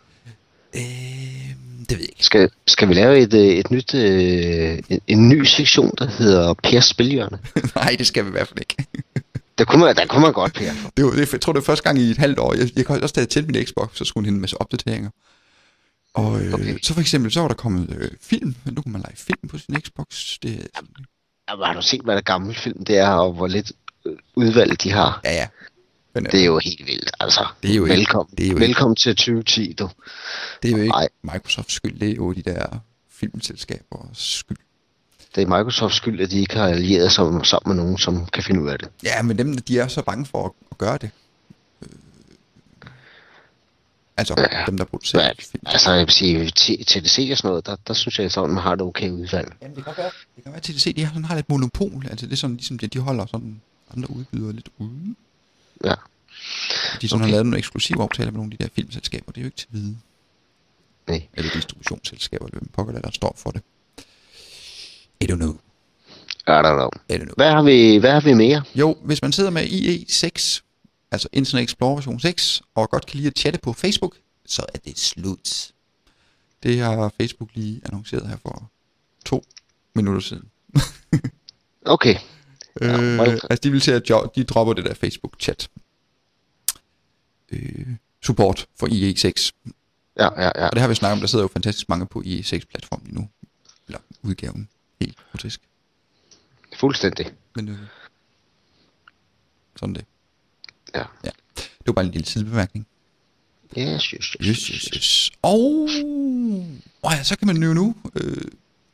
Øh, 0.74 1.48
det 1.88 1.96
ved 1.96 1.98
jeg 1.98 2.08
ikke. 2.08 2.24
Skal, 2.24 2.50
skal 2.66 2.88
vi 2.88 2.94
lave 2.94 3.18
et, 3.18 3.34
øh, 3.34 3.46
et 3.46 3.70
nyt, 3.70 3.94
øh, 3.94 4.78
en, 4.88 5.00
en 5.06 5.28
ny 5.28 5.44
sektion, 5.44 5.92
der 5.98 6.06
hedder 6.06 6.54
Per 6.54 6.80
Spilhjørne? 6.80 7.38
Nej, 7.76 7.96
det 7.98 8.06
skal 8.06 8.24
vi 8.24 8.28
i 8.28 8.32
hvert 8.32 8.48
fald 8.48 8.60
ikke. 8.60 8.76
der, 9.58 9.64
kunne 9.64 9.84
man, 9.84 9.96
der 9.96 10.06
kunne 10.06 10.22
man 10.22 10.32
godt, 10.32 10.54
Per. 10.54 10.70
Det 10.96 11.04
var, 11.04 11.10
det, 11.10 11.32
jeg 11.32 11.40
tror, 11.40 11.52
det 11.52 11.60
var 11.60 11.64
første 11.64 11.84
gang 11.84 11.98
i 11.98 12.10
et 12.10 12.18
halvt 12.18 12.38
år. 12.38 12.54
Jeg, 12.54 12.68
jeg 12.76 13.02
også 13.02 13.14
tage 13.14 13.26
til 13.26 13.46
min 13.46 13.64
Xbox, 13.66 13.88
så 13.94 14.04
skulle 14.04 14.22
hun 14.22 14.24
hente 14.24 14.36
en 14.36 14.40
masse 14.40 14.60
opdateringer. 14.60 15.10
Og 16.18 16.40
øh, 16.40 16.54
okay. 16.54 16.78
så 16.82 16.94
for 16.94 17.00
eksempel, 17.00 17.32
så 17.32 17.40
var 17.40 17.48
der 17.48 17.54
kommet 17.54 17.96
øh, 17.98 18.10
film. 18.20 18.54
Nu 18.64 18.82
kan 18.82 18.92
man 18.92 19.00
lege 19.00 19.16
film 19.16 19.48
på 19.48 19.58
sin 19.58 19.80
Xbox. 19.80 20.38
Det, 20.42 20.68
Jamen, 21.50 21.64
har 21.64 21.74
du 21.74 21.82
set, 21.82 22.00
hvad 22.00 22.14
der 22.14 22.20
gammel 22.20 22.54
film 22.54 22.84
det 22.84 22.96
er, 22.96 23.08
og 23.08 23.32
hvor 23.32 23.46
lidt 23.46 23.72
udvalg 24.34 24.82
de 24.82 24.90
har? 24.92 25.20
Ja, 25.24 25.32
ja. 25.32 25.46
Men, 26.14 26.24
det 26.24 26.40
er 26.40 26.44
jo 26.44 26.60
helt 26.64 26.86
vildt, 26.86 27.10
altså. 27.20 27.46
Det 27.62 27.70
er 27.70 27.74
jo 27.74 27.82
velkommen, 27.82 28.32
ikke, 28.32 28.42
det 28.42 28.46
er 28.46 28.52
jo 28.52 28.66
velkommen 28.66 28.92
ikke, 28.92 29.00
til 29.00 29.16
2010, 29.16 29.72
du. 29.72 29.90
Det 30.62 30.70
er 30.70 30.76
jo 30.76 30.82
ikke 30.82 30.94
Ej. 30.94 31.08
Microsofts 31.22 31.74
skyld, 31.74 32.00
det 32.00 32.10
er 32.10 32.14
jo 32.14 32.32
de 32.32 32.42
der 32.42 32.66
filmselskaber 33.10 34.10
skyld. 34.12 34.56
Det 35.34 35.42
er 35.42 35.46
Microsofts 35.46 35.96
skyld, 35.96 36.20
at 36.20 36.30
de 36.30 36.40
ikke 36.40 36.56
har 36.56 36.68
allieret 36.68 37.12
sig 37.12 37.46
sammen 37.46 37.76
med 37.76 37.84
nogen, 37.84 37.98
som 37.98 38.26
kan 38.26 38.42
finde 38.42 38.62
ud 38.62 38.68
af 38.68 38.78
det. 38.78 38.88
Ja, 39.02 39.22
men 39.22 39.38
dem, 39.38 39.58
de 39.58 39.78
er 39.78 39.88
så 39.88 40.02
bange 40.02 40.26
for 40.26 40.56
at 40.70 40.78
gøre 40.78 40.98
det. 40.98 41.10
Altså, 44.18 44.34
ja, 44.52 44.64
dem, 44.66 44.76
der 44.76 44.84
producerer 44.84 45.24
ja, 45.24 45.32
film. 45.38 45.62
Altså, 45.66 45.92
jeg 45.92 46.06
vil 46.06 46.10
sige, 46.12 46.50
TDC 46.84 47.28
og 47.30 47.38
sådan 47.38 47.48
noget, 47.48 47.66
der, 47.66 47.76
der 47.86 47.94
synes 47.94 48.18
jeg, 48.18 48.26
at 48.26 48.36
man 48.36 48.56
har 48.56 48.74
det 48.74 48.82
okay 48.82 49.10
udvalg. 49.10 49.52
Jamen, 49.62 49.76
det 49.76 49.84
kan 49.84 49.94
være, 49.96 50.10
det 50.36 50.42
kan 50.44 50.52
være 50.52 50.56
at 50.56 50.62
TDC, 50.62 50.94
de 50.96 51.04
har, 51.04 51.10
sådan, 51.10 51.24
har 51.24 51.34
lidt 51.34 51.48
monopol. 51.48 52.06
Altså, 52.10 52.26
det 52.26 52.32
er 52.32 52.36
sådan, 52.36 52.56
ligesom, 52.56 52.78
de 52.78 52.98
holder 52.98 53.26
sådan 53.26 53.60
andre 53.96 54.10
udbydere 54.10 54.52
lidt 54.52 54.68
ude. 54.78 55.14
Ja. 55.84 55.94
De 57.00 57.08
sådan 57.08 57.22
okay. 57.22 57.24
har 57.24 57.30
lavet 57.30 57.46
nogle 57.46 57.58
eksklusive 57.58 58.02
aftaler 58.02 58.30
med 58.30 58.38
nogle 58.38 58.52
af 58.52 58.58
de 58.58 58.64
der 58.64 58.70
filmselskaber. 58.74 59.32
Det 59.32 59.38
er 59.38 59.42
jo 59.42 59.46
ikke 59.46 59.56
til 59.56 59.66
at 59.72 59.74
vide. 59.74 59.96
Nej. 61.06 61.22
Eller 61.34 61.50
distributionsselskaber, 61.52 62.46
eller 62.46 62.58
hvem 62.58 62.68
pokker 62.72 63.00
der 63.00 63.10
står 63.12 63.34
for 63.36 63.50
det. 63.50 63.62
I 65.20 65.24
don't 65.32 65.36
know. 65.36 65.52
I 66.46 66.50
don't 66.50 66.76
know. 66.76 66.90
I 67.08 67.12
don't 67.12 67.24
know. 67.24 67.34
Hvad 67.36 67.50
har 67.50 67.62
vi, 67.62 67.96
hvad 67.96 68.12
har 68.12 68.20
vi 68.20 68.32
mere? 68.34 68.62
Jo, 68.74 68.96
hvis 69.02 69.22
man 69.22 69.32
sidder 69.32 69.50
med 69.50 69.62
IE6, 69.62 70.62
altså 71.10 71.28
Internet 71.32 71.64
Explorer 71.64 71.94
version 71.94 72.20
6, 72.20 72.62
og 72.74 72.90
godt 72.90 73.06
kan 73.06 73.16
lide 73.16 73.28
at 73.28 73.38
chatte 73.38 73.58
på 73.58 73.72
Facebook, 73.72 74.16
så 74.46 74.64
er 74.74 74.78
det 74.78 74.98
slut. 74.98 75.72
Det 76.62 76.78
har 76.78 77.12
Facebook 77.20 77.50
lige 77.54 77.80
annonceret 77.84 78.28
her 78.28 78.36
for 78.36 78.70
to 79.24 79.44
minutter 79.94 80.20
siden. 80.20 80.50
okay. 81.96 82.14
Øh, 82.80 82.88
ja, 82.88 83.22
altså 83.24 83.60
de 83.62 83.70
vil 83.70 83.80
sige, 83.80 83.94
at 83.94 84.08
de 84.36 84.44
dropper 84.44 84.72
det 84.72 84.84
der 84.84 84.94
Facebook-chat. 84.94 85.68
Øh, 87.50 87.86
support 88.22 88.66
for 88.76 88.86
IE6. 88.86 89.52
Ja, 90.16 90.42
ja, 90.42 90.50
ja. 90.56 90.66
Og 90.66 90.72
det 90.72 90.80
har 90.80 90.88
vi 90.88 90.94
snakket 90.94 91.12
om, 91.12 91.20
der 91.20 91.26
sidder 91.26 91.44
jo 91.44 91.48
fantastisk 91.48 91.88
mange 91.88 92.06
på 92.06 92.22
IE6-platformen 92.26 93.06
lige 93.06 93.18
nu. 93.18 93.28
Eller 93.86 94.00
udgaven. 94.22 94.68
Helt 95.00 95.16
grotesk. 95.30 95.60
Fuldstændig. 96.76 97.32
Men 97.54 97.68
øh, 97.68 97.78
sådan 99.76 99.94
det. 99.94 100.04
Ja. 100.94 101.04
ja. 101.24 101.30
Det 101.56 101.86
var 101.86 101.92
bare 101.92 102.04
en 102.04 102.10
lille 102.10 102.26
sidebemærkning. 102.26 102.86
Yes, 103.78 104.02
yes, 104.02 104.26
yes, 104.26 104.46
yes, 104.46 104.58
yes, 104.58 104.84
yes. 104.96 105.30
Og 105.42 105.88
oh, 107.02 107.12
ja, 107.12 107.22
så 107.22 107.38
kan 107.38 107.46
man 107.46 107.62
jo 107.62 107.74
nu 107.74 107.94
øh, 108.14 108.42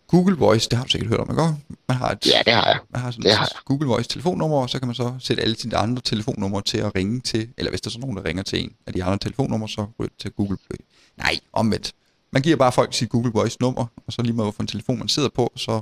Google 0.06 0.36
Voice, 0.36 0.68
det 0.68 0.78
har 0.78 0.84
du 0.84 0.90
sikkert 0.90 1.08
hørt 1.08 1.20
om, 1.20 1.30
ikke? 1.30 1.42
Man 1.88 1.96
har 1.96 2.10
et, 2.10 2.26
ja, 2.26 2.42
det 2.46 2.52
har 2.52 2.66
jeg. 2.66 2.78
Man 2.90 3.00
har 3.00 3.10
sådan 3.10 3.22
det 3.22 3.32
har 3.32 3.50
jeg. 3.54 3.58
Google 3.64 3.88
Voice 3.88 4.08
telefonnummer, 4.08 4.56
og 4.56 4.70
så 4.70 4.78
kan 4.78 4.88
man 4.88 4.94
så 4.94 5.14
sætte 5.18 5.42
alle 5.42 5.56
sine 5.56 5.76
andre 5.76 6.02
telefonnumre 6.02 6.62
til 6.62 6.78
at 6.78 6.94
ringe 6.94 7.20
til, 7.20 7.48
eller 7.58 7.70
hvis 7.70 7.80
der 7.80 7.88
er 7.88 7.92
så 7.92 7.98
nogen, 7.98 8.16
der 8.16 8.24
ringer 8.24 8.42
til 8.42 8.64
en 8.64 8.74
af 8.86 8.92
de 8.92 9.04
andre 9.04 9.18
telefonnumre, 9.18 9.68
så 9.68 9.86
ryger 10.00 10.10
til 10.18 10.30
Google 10.30 10.56
Play. 10.56 10.86
Nej, 11.16 11.38
omvendt. 11.52 11.92
Man 12.30 12.42
giver 12.42 12.56
bare 12.56 12.72
folk 12.72 12.94
sit 12.94 13.08
Google 13.08 13.32
Voice 13.32 13.56
nummer, 13.60 13.86
og 14.06 14.12
så 14.12 14.22
lige 14.22 14.32
med, 14.32 14.44
hvorfor 14.44 14.62
en 14.62 14.66
telefon 14.66 14.98
man 14.98 15.08
sidder 15.08 15.28
på, 15.28 15.52
så 15.56 15.80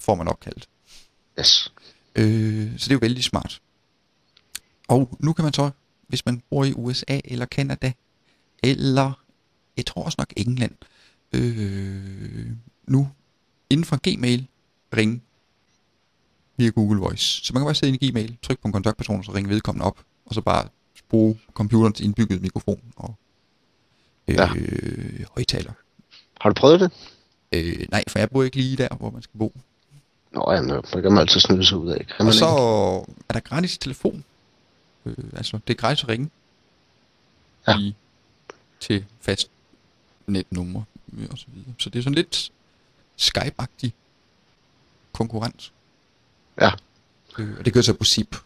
får 0.00 0.14
man 0.14 0.28
opkaldt. 0.28 0.68
Yes. 1.40 1.72
Øh, 2.14 2.70
så 2.78 2.84
det 2.84 2.90
er 2.90 2.94
jo 2.94 2.98
vældig 3.02 3.24
smart. 3.24 3.60
Og 4.88 5.16
nu 5.20 5.32
kan 5.32 5.42
man 5.42 5.52
så, 5.52 5.70
hvis 6.06 6.26
man 6.26 6.42
bor 6.50 6.64
i 6.64 6.72
USA 6.72 7.20
eller 7.24 7.46
Canada, 7.46 7.92
eller 8.62 9.12
jeg 9.76 9.86
tror 9.86 10.04
også 10.04 10.16
nok 10.18 10.32
England, 10.36 10.74
øh, 11.32 12.50
nu 12.86 13.08
inden 13.70 13.84
for 13.84 13.98
Gmail 14.02 14.46
ringe 14.96 15.20
via 16.56 16.68
Google 16.70 17.00
Voice. 17.00 17.44
Så 17.44 17.52
man 17.52 17.60
kan 17.60 17.66
bare 17.66 17.74
sidde 17.74 17.92
i 17.92 17.98
en 18.02 18.10
Gmail, 18.10 18.36
trykke 18.42 18.62
på 18.62 18.68
en 18.68 18.72
kontaktperson, 18.72 19.18
og 19.18 19.24
så 19.24 19.32
ringe 19.34 19.50
vedkommende 19.50 19.86
op, 19.86 19.98
og 20.26 20.34
så 20.34 20.40
bare 20.40 20.68
bruge 21.08 21.38
computerens 21.52 22.00
indbyggede 22.00 22.40
mikrofon 22.40 22.80
og 22.96 23.14
øh, 24.28 24.34
ja. 24.34 24.48
højtaler. 25.34 25.72
Har 26.40 26.50
du 26.50 26.54
prøvet 26.54 26.80
det? 26.80 26.92
Øh, 27.52 27.86
nej, 27.90 28.04
for 28.08 28.18
jeg 28.18 28.30
bor 28.30 28.42
ikke 28.42 28.56
lige 28.56 28.76
der, 28.76 28.88
hvor 28.98 29.10
man 29.10 29.22
skal 29.22 29.38
bo. 29.38 29.52
Nå 30.32 30.52
ja, 30.52 30.62
det 30.62 31.02
kan 31.02 31.12
man 31.12 31.18
altid 31.18 31.40
snyde 31.40 31.66
sig 31.66 31.78
ud 31.78 31.90
af. 31.90 32.06
Kan 32.16 32.26
Og 32.26 32.34
så 32.34 32.46
er 33.28 33.32
der 33.32 33.40
gratis 33.40 33.78
telefon. 33.78 34.24
Øh, 35.06 35.14
altså, 35.32 35.58
det 35.66 35.74
er 35.74 35.78
gratis 35.78 36.02
at 36.02 36.08
ringe. 36.08 36.30
Ja. 37.68 37.78
I, 37.78 37.94
til 38.80 39.04
fast 39.20 39.50
netnummer 40.26 40.82
øh, 41.18 41.26
og 41.30 41.38
så 41.38 41.46
videre. 41.54 41.74
Så 41.78 41.90
det 41.90 41.98
er 41.98 42.02
sådan 42.02 42.14
lidt 42.14 42.50
Skype-agtig 43.16 43.90
konkurrence. 45.12 45.70
Ja. 46.60 46.70
Øh, 47.38 47.58
og 47.58 47.64
det 47.64 47.72
gør 47.72 47.80
så 47.80 47.94
på 47.94 48.04
SIP. 48.04 48.36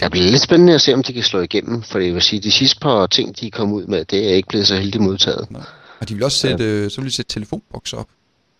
Det 0.00 0.10
bliver 0.10 0.30
lidt 0.30 0.42
spændende 0.42 0.74
at 0.74 0.80
se, 0.80 0.94
om 0.94 1.02
de 1.02 1.12
kan 1.12 1.22
slå 1.22 1.40
igennem, 1.40 1.82
for 1.82 1.98
jeg 1.98 2.14
vil 2.14 2.22
sige, 2.22 2.40
de 2.40 2.52
sidste 2.52 2.80
par 2.80 3.06
ting, 3.06 3.40
de 3.40 3.50
kom 3.50 3.72
ud 3.72 3.86
med, 3.86 4.04
det 4.04 4.30
er 4.30 4.34
ikke 4.34 4.48
blevet 4.48 4.66
så 4.66 4.76
heldigt 4.76 5.02
modtaget. 5.02 5.50
Nå. 5.50 5.58
Og 6.00 6.08
de 6.08 6.14
vil 6.14 6.24
også 6.24 6.38
sætte, 6.38 6.64
ja. 6.64 6.88
så 6.88 7.00
vil 7.00 7.10
de 7.10 7.14
sætte 7.14 7.32
telefonboks 7.32 7.92
op. 7.92 8.08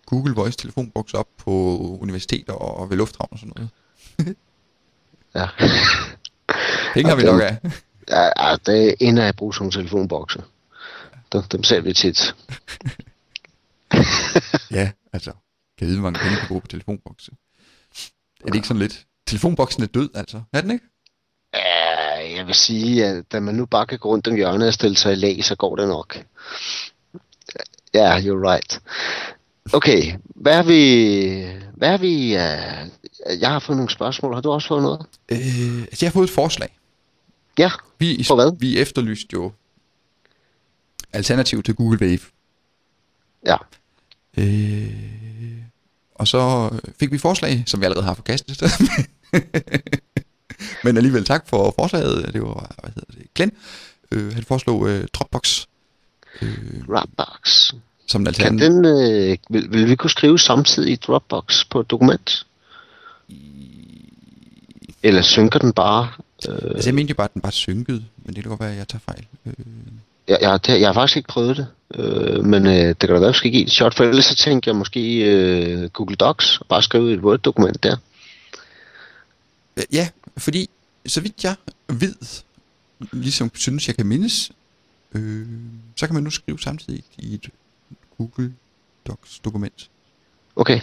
Google 0.06 0.34
Voice 0.34 0.58
telefonboks 0.58 1.14
op 1.14 1.28
på 1.36 1.50
universiteter 2.00 2.52
og 2.52 2.90
ved 2.90 2.96
lufthavn 2.96 3.28
og 3.30 3.38
sådan 3.38 3.52
noget. 3.56 3.70
Ja, 5.34 5.46
Penge 6.94 7.08
har 7.10 7.16
vi 7.16 7.22
dem- 7.22 7.32
nok 7.32 7.42
af. 7.42 7.56
ja, 8.10 8.22
ja 8.50 8.56
det 8.66 8.94
ender 9.00 9.28
at 9.28 9.36
bruge 9.36 9.54
som 9.54 9.70
telefonbokse. 9.70 10.42
Dem, 11.32 11.42
dem 11.42 11.62
ser 11.64 11.80
vi 11.80 11.92
tit. 11.92 12.34
Ja, 14.70 14.90
altså. 15.12 15.30
Kan 15.78 15.80
jeg 15.80 15.88
vide, 15.88 16.00
hvor 16.00 16.10
mange 16.10 16.20
penge 16.24 16.36
du 16.42 16.46
bruger 16.48 16.60
på 16.60 16.66
telefonbokse? 16.66 17.30
Er 18.40 18.46
det 18.46 18.54
ikke 18.54 18.68
sådan 18.68 18.78
lidt? 18.82 19.04
Telefonboksen 19.26 19.82
er 19.82 19.86
død, 19.86 20.10
altså. 20.14 20.42
Er 20.52 20.60
den 20.60 20.70
ikke? 20.70 20.84
Ja, 21.54 22.36
jeg 22.36 22.46
vil 22.46 22.54
sige, 22.54 23.06
at 23.06 23.32
da 23.32 23.40
man 23.40 23.54
nu 23.54 23.66
bare 23.66 23.86
kan 23.86 23.98
gå 23.98 24.08
rundt 24.08 24.28
om 24.28 24.34
hjørnet 24.34 24.68
og 24.68 24.74
stille 24.74 24.96
sig 24.96 25.12
i 25.12 25.16
lag, 25.16 25.44
så 25.44 25.56
går 25.56 25.76
det 25.76 25.88
nok. 25.88 26.16
Ja, 27.94 28.18
you're 28.18 28.50
right. 28.52 28.80
Okay, 29.72 30.14
hvad 30.24 30.54
har 30.54 30.62
vi... 30.62 31.46
Hvad 31.74 31.88
har 31.88 31.98
vi... 31.98 32.34
Uh, 32.34 33.40
jeg 33.40 33.50
har 33.50 33.58
fået 33.58 33.76
nogle 33.76 33.90
spørgsmål. 33.90 34.34
Har 34.34 34.40
du 34.40 34.50
også 34.50 34.68
fået 34.68 34.82
noget? 34.82 35.06
Øh, 35.28 35.82
altså, 35.82 36.04
jeg 36.04 36.08
har 36.08 36.12
fået 36.12 36.28
et 36.28 36.34
forslag. 36.34 36.78
Ja, 37.58 37.70
Vi, 37.98 38.24
For 38.24 38.34
hvad? 38.34 38.52
vi 38.58 38.78
efterlyste 38.78 39.28
jo 39.32 39.52
alternativ 41.12 41.62
til 41.62 41.74
Google 41.74 41.98
Wave. 42.00 42.18
ja. 43.46 43.56
Øh, 44.38 44.92
og 46.14 46.28
så 46.28 46.70
fik 47.00 47.12
vi 47.12 47.18
forslag, 47.18 47.62
som 47.66 47.80
vi 47.80 47.84
allerede 47.84 48.04
har 48.04 48.14
forkastet. 48.14 48.62
Men 50.84 50.96
alligevel 50.96 51.24
tak 51.24 51.48
for 51.48 51.74
forslaget. 51.78 52.32
Det 52.34 52.42
var, 52.42 52.74
hvad 52.82 52.90
hedder 52.94 53.12
det, 53.14 53.34
Glenn. 53.34 53.52
Øh, 54.10 54.34
han 54.34 54.44
foreslog 54.44 54.88
øh, 54.88 55.06
Dropbox 55.12 55.66
øh, 56.42 56.84
Dropbox. 56.88 57.72
Som 58.06 58.26
en 58.26 58.34
Kan 58.34 58.58
den, 58.58 58.84
øh, 58.84 59.36
vil, 59.50 59.72
vil 59.72 59.88
vi 59.88 59.96
kunne 59.96 60.10
skrive 60.10 60.38
samtidig 60.38 60.92
i 60.92 60.96
Dropbox 60.96 61.64
på 61.70 61.80
et 61.80 61.90
dokument? 61.90 62.46
Eller 65.02 65.22
synker 65.22 65.58
den 65.58 65.72
bare? 65.72 66.08
Øh, 66.48 66.54
Altså, 66.74 66.88
jeg 66.88 66.94
mente 66.94 67.10
jo 67.10 67.14
bare, 67.14 67.24
at 67.24 67.34
den 67.34 67.42
bare 67.42 67.52
synkede, 67.52 68.04
men 68.24 68.34
det 68.34 68.42
kan 68.42 68.50
godt 68.50 68.60
være, 68.60 68.70
at 68.70 68.78
jeg 68.78 68.88
tager 68.88 69.00
fejl. 69.00 69.26
Øh, 69.46 69.52
jeg, 70.28 70.38
jeg, 70.40 70.66
det, 70.66 70.80
jeg 70.80 70.88
har 70.88 70.92
faktisk 70.92 71.16
ikke 71.16 71.28
prøvet 71.28 71.56
det, 71.56 71.66
øh, 71.94 72.44
men 72.44 72.66
øh, 72.66 72.72
det 72.72 72.98
kan 72.98 73.08
da 73.08 73.18
være, 73.18 73.28
at 73.28 73.34
skal 73.34 73.50
give 73.50 73.62
et 73.62 73.70
shot, 73.70 73.94
for 73.94 74.04
ellers 74.04 74.24
så 74.24 74.34
tænker 74.34 74.70
jeg 74.70 74.76
måske 74.76 75.24
øh, 75.24 75.88
Google 75.90 76.16
Docs, 76.16 76.58
og 76.58 76.66
bare 76.66 76.82
skrive 76.82 77.14
et 77.14 77.20
Word-dokument 77.20 77.82
der. 77.82 77.96
Øh, 79.76 79.84
Ja, 79.92 80.08
fordi 80.36 80.70
så 81.06 81.20
vidt 81.20 81.44
jeg 81.44 81.54
ved, 81.88 82.14
ligesom 83.12 83.50
synes 83.54 83.88
jeg 83.88 83.96
kan 83.96 84.06
mindes, 84.06 84.52
øh, 85.14 85.46
så 85.96 86.06
kan 86.06 86.14
man 86.14 86.22
nu 86.22 86.30
skrive 86.30 86.58
samtidig 86.58 87.02
i 87.18 87.34
et 87.34 87.48
Google 88.26 88.54
Docs 89.06 89.38
dokument. 89.38 89.88
Okay, 90.56 90.80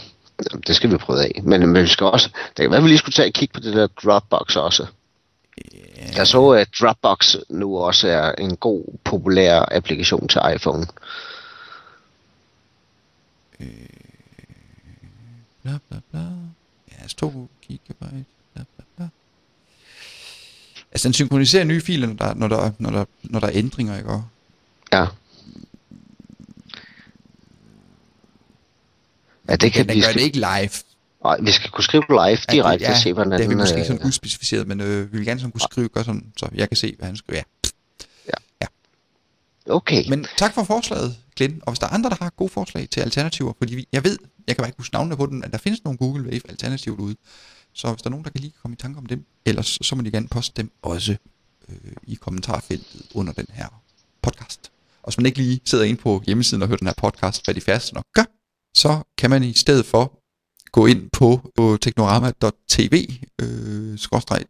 Jamen, 0.51 0.63
det 0.67 0.75
skal 0.75 0.91
vi 0.91 0.98
prøve 0.98 1.24
af. 1.24 1.41
Men, 1.43 1.67
men 1.67 1.84
vi 1.84 1.88
skal 1.88 2.05
også, 2.05 2.29
det 2.29 2.55
kan 2.63 2.72
være, 2.72 2.77
at 2.77 2.84
vi 2.84 2.88
lige 2.88 2.98
skulle 2.98 3.13
tage 3.13 3.27
et 3.27 3.34
kig 3.34 3.50
på 3.53 3.60
det 3.60 3.74
der 3.74 3.88
Dropbox 3.88 4.55
også. 4.55 4.88
Jeg 6.15 6.27
så, 6.27 6.50
at 6.50 6.69
Dropbox 6.81 7.36
nu 7.50 7.77
også 7.77 8.08
er 8.08 8.31
en 8.31 8.55
god, 8.55 8.98
populær 9.03 9.65
applikation 9.72 10.27
til 10.27 10.41
iPhone. 10.55 10.86
Bla 15.62 15.77
bla 15.89 16.00
bla. 16.12 16.19
Ja, 16.91 17.08
2 17.17 17.50
gigabyte. 17.67 18.25
Bla 18.53 18.63
bla 18.75 18.86
bla. 18.96 19.10
Altså 20.91 21.08
den 21.08 21.13
synkroniserer 21.13 21.63
nye 21.63 21.81
filer, 21.81 22.08
når 22.08 22.15
der, 22.15 22.34
når 22.34 22.48
der, 22.48 22.72
når 22.77 22.89
der, 22.89 23.05
når 23.24 23.39
der 23.39 23.48
er 23.48 23.51
ændringer, 23.53 23.98
ikke? 23.98 24.10
Og, 24.10 24.24
Ja. 24.91 25.05
Ja, 29.50 29.56
det 29.56 29.74
kan 29.74 29.88
den 29.88 29.96
vi 29.96 30.01
gør 30.01 30.10
skal, 30.10 30.20
det 30.20 30.25
ikke 30.25 30.38
live. 30.38 30.70
Nej, 31.24 31.38
vi 31.41 31.51
skal 31.51 31.70
kunne 31.70 31.84
skrive 31.84 32.03
live 32.10 32.38
direkte 32.51 32.86
ja, 32.86 32.91
og 32.91 32.98
se, 32.98 33.13
hvordan 33.13 33.32
det 33.32 33.46
er 33.46 33.50
vi 33.50 33.56
måske 33.56 33.79
øh, 33.79 33.86
sådan 33.86 34.08
uspecificeret, 34.08 34.68
men 34.68 34.82
øh, 34.82 35.13
vi 35.13 35.18
vil 35.18 35.25
gerne 35.25 35.39
sådan 35.39 35.51
kunne 35.51 35.62
skrive, 35.62 35.89
gøre 35.89 36.03
sådan, 36.03 36.34
så 36.38 36.50
jeg 36.53 36.70
kan 36.70 36.77
se, 36.77 36.96
hvad 36.98 37.06
han 37.06 37.15
skriver. 37.15 37.41
Ja. 38.62 38.68
Okay, 39.70 40.10
Men 40.10 40.25
tak 40.38 40.53
for 40.53 40.63
forslaget, 40.63 41.15
Glenn. 41.36 41.62
Og 41.65 41.72
hvis 41.72 41.79
der 41.79 41.88
er 41.88 41.91
andre, 41.91 42.10
der 42.10 42.15
har 42.20 42.29
gode 42.29 42.50
forslag 42.50 42.88
til 42.91 43.01
alternativer, 43.01 43.53
fordi 43.58 43.88
jeg 43.94 44.03
ved, 44.03 44.18
jeg 44.48 44.56
kan 44.56 44.62
bare 44.62 44.68
ikke 44.68 44.77
huske 44.77 44.94
navnene 44.94 45.18
på 45.18 45.25
dem, 45.25 45.44
at 45.44 45.51
der 45.51 45.58
findes 45.58 45.84
nogle 45.84 45.98
Google 45.98 46.24
Wave 46.24 46.41
alternativer 46.50 46.96
derude. 46.96 47.15
Så 47.74 47.91
hvis 47.91 48.01
der 48.01 48.08
er 48.08 48.12
nogen, 48.12 48.24
der 48.24 48.32
kan 48.32 48.41
lige 48.41 48.53
komme 48.62 48.74
i 48.74 48.77
tanke 48.77 48.98
om 48.98 49.06
dem, 49.06 49.25
ellers 49.46 49.79
så 49.82 49.96
må 49.96 50.01
de 50.01 50.12
gerne 50.12 50.27
poste 50.27 50.62
dem 50.62 50.72
også 50.82 51.15
øh, 51.70 51.75
i 52.03 52.15
kommentarfeltet 52.15 53.01
under 53.13 53.34
den 53.34 53.46
her 53.53 53.68
podcast. 54.22 54.72
Og 55.03 55.10
hvis 55.10 55.18
man 55.18 55.25
ikke 55.25 55.38
lige 55.38 55.62
sidder 55.65 55.84
inde 55.84 56.01
på 56.01 56.24
hjemmesiden 56.25 56.62
og 56.62 56.68
hører 56.68 56.77
den 56.77 56.88
her 56.88 56.94
podcast, 56.98 57.46
hvad 57.46 57.56
de 57.56 57.62
færreste 57.62 57.94
nok 57.94 58.06
gør, 58.15 58.24
så 58.74 59.00
kan 59.18 59.30
man 59.30 59.44
i 59.44 59.54
stedet 59.54 59.86
for 59.86 60.20
gå 60.72 60.86
ind 60.86 61.10
på, 61.14 61.42
på 61.56 61.78
teknorama.tv, 61.82 63.10
øh, 63.42 63.98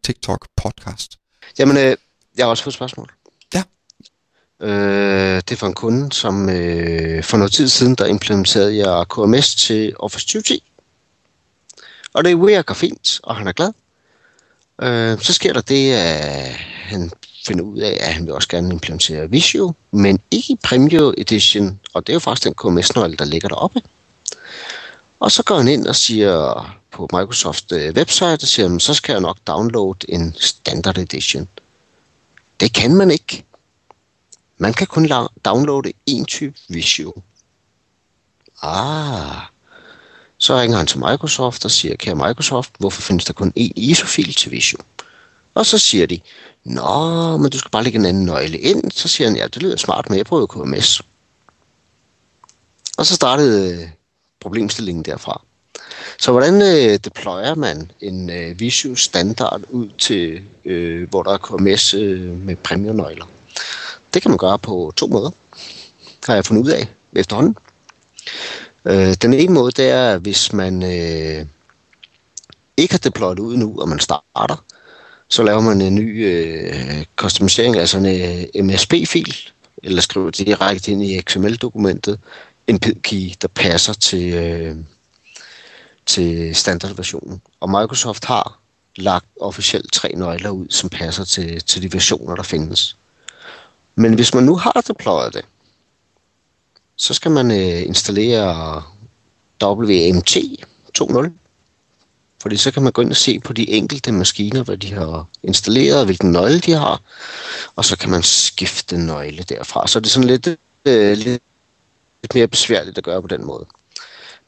TikTok 0.02 0.46
podcast. 0.56 1.16
Jamen, 1.58 1.76
øh, 1.76 1.96
jeg 2.36 2.44
har 2.44 2.50
også 2.50 2.62
fået 2.62 2.72
et 2.72 2.76
spørgsmål. 2.76 3.12
Ja. 3.54 3.62
Øh, 4.60 5.36
det 5.36 5.52
er 5.52 5.56
fra 5.56 5.66
en 5.66 5.74
kunde, 5.74 6.12
som 6.12 6.48
øh, 6.48 7.24
for 7.24 7.36
noget 7.36 7.52
tid 7.52 7.68
siden, 7.68 7.94
der 7.94 8.06
implementerede 8.06 8.76
jeg 8.76 9.08
KMS 9.08 9.54
til 9.54 9.94
Office 9.98 10.26
2010. 10.26 10.62
Og 12.12 12.24
det 12.24 12.40
virker 12.40 12.74
fint, 12.74 13.20
og 13.22 13.36
han 13.36 13.46
er 13.46 13.52
glad. 13.52 13.72
Øh, 14.82 15.20
så 15.20 15.32
sker 15.32 15.52
der 15.52 15.60
det, 15.60 15.92
at 15.92 16.54
han 16.90 17.10
finder 17.46 17.64
ud 17.64 17.78
af, 17.78 17.96
at 18.00 18.14
han 18.14 18.26
vil 18.26 18.34
også 18.34 18.48
gerne 18.48 18.72
implementere 18.72 19.30
Visio, 19.30 19.72
men 19.90 20.20
ikke 20.30 20.52
i 20.52 20.58
Premium 20.62 21.14
Edition, 21.18 21.80
og 21.94 22.06
det 22.06 22.12
er 22.12 22.14
jo 22.14 22.20
faktisk 22.20 22.44
den 22.44 22.54
KMS-nøgle, 22.54 23.16
der 23.16 23.24
ligger 23.24 23.48
deroppe. 23.48 23.82
Og 25.20 25.32
så 25.32 25.42
går 25.42 25.56
han 25.56 25.68
ind 25.68 25.86
og 25.86 25.96
siger 25.96 26.64
på 26.90 27.08
Microsoft 27.12 27.72
øh, 27.72 27.94
website, 27.94 28.34
og 28.44 28.48
siger, 28.48 28.78
så 28.78 28.94
skal 28.94 29.12
jeg 29.12 29.20
nok 29.20 29.38
downloade 29.46 29.98
en 30.08 30.34
standard 30.38 30.98
edition. 30.98 31.48
Det 32.60 32.72
kan 32.72 32.94
man 32.96 33.10
ikke. 33.10 33.44
Man 34.58 34.74
kan 34.74 34.86
kun 34.86 35.10
downloade 35.44 35.92
en 36.06 36.24
type 36.24 36.58
Visio. 36.68 37.14
Ah. 38.62 39.42
Så 40.38 40.60
ringer 40.60 40.78
han 40.78 40.86
til 40.86 40.98
Microsoft 40.98 41.64
og 41.64 41.70
siger, 41.70 41.96
kære 41.96 42.14
Microsoft, 42.14 42.70
hvorfor 42.78 43.02
findes 43.02 43.24
der 43.24 43.32
kun 43.32 43.52
én 43.58 43.72
ISO-fil 43.76 44.34
til 44.34 44.50
Visio? 44.50 44.78
Og 45.54 45.66
så 45.66 45.78
siger 45.78 46.06
de, 46.06 46.20
nå, 46.64 47.36
men 47.36 47.50
du 47.50 47.58
skal 47.58 47.70
bare 47.70 47.84
lægge 47.84 47.98
en 47.98 48.06
anden 48.06 48.24
nøgle 48.24 48.58
ind. 48.58 48.90
Så 48.90 49.08
siger 49.08 49.28
han, 49.28 49.36
ja, 49.36 49.46
det 49.46 49.62
lyder 49.62 49.76
smart, 49.76 50.10
men 50.10 50.18
jeg 50.18 50.26
prøver 50.26 50.46
KMS. 50.46 51.02
Og 52.98 53.06
så 53.06 53.14
startede 53.14 53.82
øh, 53.82 53.88
problemstillingen 54.40 55.04
derfra. 55.04 55.42
Så 56.18 56.30
hvordan 56.30 56.62
øh, 56.62 56.98
deployer 57.04 57.54
man 57.54 57.90
en 58.00 58.30
øh, 58.30 58.60
Visio 58.60 58.94
standard 58.94 59.60
ud 59.68 59.88
til, 59.98 60.42
øh, 60.64 61.08
hvor 61.08 61.22
der 61.22 61.32
er 61.32 61.38
KMS 61.38 61.94
øh, 61.94 62.46
med 62.46 62.56
premium-nøgler? 62.56 63.26
Det 64.14 64.22
kan 64.22 64.30
man 64.30 64.38
gøre 64.38 64.58
på 64.58 64.92
to 64.96 65.06
måder, 65.06 65.30
har 66.26 66.34
jeg 66.34 66.44
fundet 66.44 66.62
ud 66.62 66.70
af 66.70 66.88
efterhånden. 67.12 67.56
Øh, 68.84 69.14
den 69.22 69.34
ene 69.34 69.54
måde, 69.54 69.72
det 69.72 69.88
er, 69.90 70.18
hvis 70.18 70.52
man 70.52 70.82
øh, 70.82 71.46
ikke 72.76 72.94
har 72.94 72.98
deployet 72.98 73.38
ud 73.38 73.56
nu, 73.56 73.80
og 73.80 73.88
man 73.88 74.00
starter, 74.00 74.64
så 75.28 75.42
laver 75.42 75.60
man 75.60 75.80
en 75.80 75.94
ny 75.94 76.26
øh, 76.26 77.04
customisering, 77.16 77.76
altså 77.76 77.98
en 77.98 78.06
øh, 78.06 78.64
MSP-fil, 78.64 79.36
eller 79.82 80.02
skriver 80.02 80.30
direkte 80.30 80.92
ind 80.92 81.02
i 81.02 81.20
XML-dokumentet, 81.20 82.18
en 82.66 82.78
PID-key, 82.78 83.34
der 83.42 83.48
passer 83.48 83.92
til, 83.92 84.34
øh, 84.34 84.76
til 86.06 86.54
standardversionen. 86.54 87.42
Og 87.60 87.70
Microsoft 87.70 88.24
har 88.24 88.58
lagt 88.96 89.26
officielt 89.40 89.92
tre 89.92 90.12
nøgler 90.16 90.50
ud, 90.50 90.66
som 90.68 90.88
passer 90.88 91.24
til, 91.24 91.62
til 91.62 91.82
de 91.82 91.92
versioner, 91.92 92.34
der 92.34 92.42
findes. 92.42 92.96
Men 93.94 94.14
hvis 94.14 94.34
man 94.34 94.44
nu 94.44 94.56
har 94.56 94.84
deployet 94.88 95.34
det, 95.34 95.44
så 96.96 97.14
skal 97.14 97.30
man 97.30 97.50
øh, 97.50 97.86
installere 97.86 98.82
WMT 99.62 100.36
2.0. 100.98 101.30
Fordi 102.42 102.56
så 102.56 102.70
kan 102.70 102.82
man 102.82 102.92
gå 102.92 103.02
ind 103.02 103.10
og 103.10 103.16
se 103.16 103.40
på 103.40 103.52
de 103.52 103.70
enkelte 103.70 104.12
maskiner, 104.12 104.62
hvad 104.62 104.76
de 104.76 104.92
har 104.92 105.26
installeret, 105.42 105.98
og 105.98 106.04
hvilken 106.04 106.32
nøgle 106.32 106.60
de 106.60 106.72
har. 106.72 107.00
Og 107.76 107.84
så 107.84 107.96
kan 107.96 108.10
man 108.10 108.22
skifte 108.22 108.98
nøgle 108.98 109.42
derfra. 109.42 109.86
Så 109.86 110.00
det 110.00 110.06
er 110.06 110.10
sådan 110.10 110.28
lidt, 110.28 110.48
øh, 110.84 111.16
lidt 111.16 111.42
lidt 112.22 112.34
mere 112.34 112.48
besværligt 112.48 112.98
at 112.98 113.04
gøre 113.04 113.22
på 113.22 113.28
den 113.28 113.46
måde. 113.46 113.66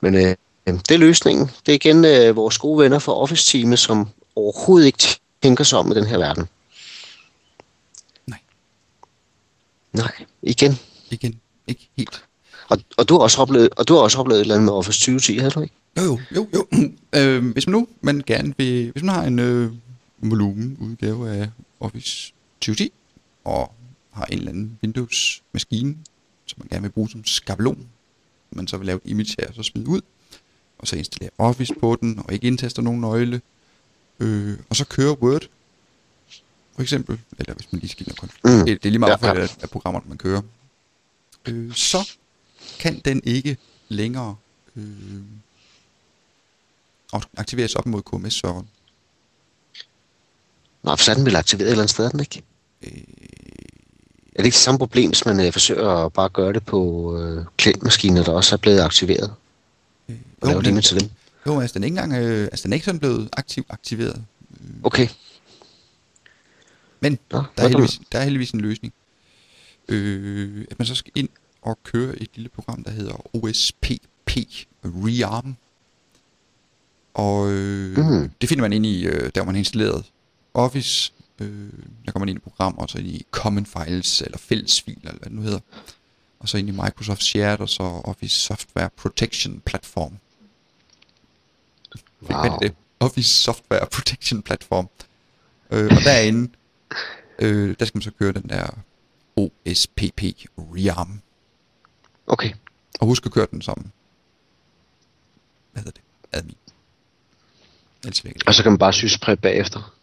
Men 0.00 0.14
øh, 0.14 0.37
det 0.67 0.91
er 0.91 0.99
løsningen. 0.99 1.50
Det 1.67 1.73
er 1.73 1.75
igen 1.75 2.05
øh, 2.05 2.37
vores 2.37 2.59
gode 2.59 2.83
venner 2.83 2.99
fra 2.99 3.17
Office-teamet, 3.17 3.79
som 3.79 4.09
overhovedet 4.37 4.87
ikke 4.87 5.05
tænker 5.43 5.64
sig 5.64 5.79
om 5.79 5.93
i 5.93 5.95
den 5.95 6.07
her 6.07 6.19
verden. 6.19 6.49
Nej. 8.26 8.38
Nej, 9.93 10.12
igen. 10.43 10.79
Igen. 11.11 11.41
Ikke 11.67 11.88
helt. 11.97 12.25
Og, 12.69 12.79
og, 12.97 13.09
du 13.09 13.14
har 13.14 13.21
også 13.21 13.41
oplevet, 13.41 13.69
og 13.76 13.88
du 13.88 13.95
har 13.95 14.00
også 14.00 14.19
oplevet 14.19 14.38
et 14.38 14.43
eller 14.43 14.55
andet 14.55 14.64
med 14.64 14.73
Office 14.73 15.00
2010, 15.00 15.38
har 15.38 15.50
du 15.50 15.61
ikke? 15.61 15.75
Jo, 15.97 16.19
jo, 16.37 16.49
jo. 16.55 16.67
jo. 16.73 16.91
øh, 17.21 17.52
hvis 17.52 17.67
man 17.67 17.73
nu 17.73 17.88
man 18.00 18.23
gerne 18.26 18.55
vil, 18.57 18.91
hvis 18.93 19.02
man 19.02 19.14
har 19.14 19.23
en 19.23 19.38
øh, 19.38 19.73
volumen 20.19 20.76
udgave 20.81 21.31
af 21.31 21.49
Office 21.81 22.33
2010, 22.61 22.93
og 23.45 23.73
har 24.12 24.25
en 24.25 24.38
eller 24.38 24.50
anden 24.50 24.79
Windows-maskine, 24.83 25.97
som 26.52 26.61
man 26.61 26.68
gerne 26.68 26.82
vil 26.82 26.90
bruge 26.90 27.11
som 27.11 27.25
skabelon, 27.25 27.88
man 28.50 28.66
så 28.68 28.76
vil 28.76 28.87
lave 28.87 29.00
et 29.04 29.11
image 29.11 29.37
her, 29.38 29.49
og 29.49 29.54
så 29.54 29.62
smide 29.62 29.88
ud, 29.88 30.00
og 30.78 30.87
så 30.88 30.97
installere 30.97 31.30
Office 31.38 31.75
på 31.80 31.97
den, 32.00 32.18
og 32.18 32.32
ikke 32.32 32.47
indtaster 32.47 32.82
nogen 32.82 33.00
nøgle, 33.00 33.40
øh, 34.21 34.59
og 34.71 34.76
så 34.76 34.85
kører 34.85 35.14
Word, 35.14 35.49
for 36.75 36.82
eksempel, 36.82 37.18
eller 37.38 37.54
hvis 37.54 37.73
man 37.73 37.80
lige 37.80 37.90
skal 37.90 38.14
kun. 38.16 38.30
Mm. 38.44 38.50
Det, 38.50 38.66
det 38.66 38.87
er 38.87 38.90
lige 38.90 38.99
meget 38.99 39.23
Ja, 39.23 39.38
ja. 39.38 39.47
at 39.61 39.71
programmerne 39.71 40.09
man 40.09 40.18
kører. 40.18 40.42
Øh, 41.49 41.75
så 41.75 42.11
kan 42.78 43.00
den 43.04 43.21
ikke 43.25 43.56
længere 43.88 44.37
øh, 44.76 45.23
aktiveres 47.37 47.75
op 47.75 47.87
mod 47.87 48.02
KMS-serveren. 48.02 48.68
Nå, 50.82 50.97
for 50.97 51.04
så 51.04 51.11
er 51.11 51.14
den 51.14 51.26
vel 51.26 51.37
aktiveret 51.37 51.66
et 51.66 51.71
eller 51.71 51.82
andet 51.82 51.90
sted, 51.94 52.11
den 52.11 52.21
ikke? 52.21 52.42
Øh, 52.82 53.02
Er 54.33 54.37
det 54.37 54.45
ikke 54.45 54.55
det 54.55 54.61
samme 54.61 54.79
problem, 54.79 55.11
hvis 55.11 55.25
man 55.27 55.41
øh, 55.47 55.53
forsøger 55.53 55.89
at 55.89 56.12
bare 56.12 56.29
gøre 56.29 56.53
det 56.53 56.65
på 56.67 56.81
øh, 57.19 57.45
klientmaskiner, 57.57 58.25
der 58.25 58.33
også 58.33 58.55
er 58.55 58.57
blevet 58.57 58.81
aktiveret? 58.81 59.35
øh, 60.09 60.17
Og 60.41 60.49
lave 60.49 60.62
men- 60.62 60.77
det 60.77 60.85
til 60.85 61.01
dem? 61.01 61.11
Jo, 61.47 61.61
altså 61.61 61.75
den 61.75 61.83
er 61.83 61.87
ikke 61.87 61.99
engang, 62.01 62.23
øh, 62.25 62.45
altså 62.45 62.62
den 62.65 62.73
er 62.73 62.75
ikke 62.75 62.85
sådan 62.85 62.99
blevet 62.99 63.29
aktiv, 63.33 63.65
aktiveret. 63.69 64.25
Okay. 64.83 65.09
Men 67.01 67.19
Nå, 67.31 67.43
der, 67.57 67.62
er 67.62 67.69
heldigvis, 67.69 68.01
der 68.12 68.19
er 68.19 68.23
heldigvis 68.25 68.51
en 68.51 68.61
løsning. 68.61 68.93
Øh, 69.89 70.65
at 70.71 70.79
man 70.79 70.87
så 70.87 70.95
skal 70.95 71.12
ind 71.15 71.29
og 71.62 71.79
køre 71.85 72.17
et 72.23 72.29
lille 72.35 72.49
program, 72.49 72.85
der 72.85 72.91
hedder 72.91 73.37
OSPP 73.37 74.31
Rearm. 74.85 75.57
Og 77.15 77.51
øh, 77.53 77.99
Mhm. 77.99 78.31
det 78.41 78.49
finder 78.49 78.62
man 78.62 78.73
inde 78.73 78.89
i, 78.89 79.07
øh, 79.07 79.31
der 79.35 79.45
man 79.45 79.55
har 79.55 79.59
installeret 79.59 80.05
Office. 80.55 81.12
Øh, 81.42 81.72
der 82.06 82.12
kommer 82.12 82.26
man 82.26 82.28
ind 82.28 82.38
i 82.38 82.40
program, 82.40 82.78
og 82.78 82.90
så 82.90 82.99
ind 82.99 83.06
i 83.06 83.26
Common 83.30 83.66
Files, 83.66 84.20
eller 84.20 84.38
fællesfiler, 84.38 84.99
eller 85.11 85.18
hvad 85.18 85.28
det 85.30 85.32
nu 85.37 85.42
hedder. 85.42 85.61
Og 86.40 86.49
så 86.49 86.58
ind 86.58 86.68
i 86.68 86.72
Microsoft 86.72 87.22
Shared, 87.22 87.61
og 87.61 87.68
så 87.68 87.82
Office 87.82 88.40
Software 88.40 88.90
Protection 88.96 89.61
Platform. 89.61 90.18
Fik 92.26 92.30
Wow. 92.30 92.58
det? 92.62 92.75
Office 93.00 93.28
Software 93.42 93.87
Protection 93.92 94.42
Platform. 94.42 94.88
Øh, 95.70 95.84
og 95.84 96.02
derinde, 96.04 96.52
øh, 97.38 97.76
der 97.78 97.84
skal 97.84 97.96
man 97.99 98.02
så 98.02 98.11
køre 98.18 98.32
den 98.32 98.49
der 98.49 98.66
OSPP 99.37 100.22
Rearm. 100.58 101.20
Okay. 102.26 102.52
Og 103.00 103.06
husk 103.06 103.26
at 103.26 103.32
køre 103.32 103.46
den 103.50 103.62
som, 103.62 103.90
hvad 105.72 105.82
hedder 105.82 106.00
det, 106.00 106.02
admin. 106.32 106.56
Ellers. 108.04 108.22
Og 108.46 108.54
så 108.54 108.62
kan 108.62 108.72
man 108.72 108.78
bare 108.78 109.18
præp 109.22 109.38
bagefter? 109.40 109.94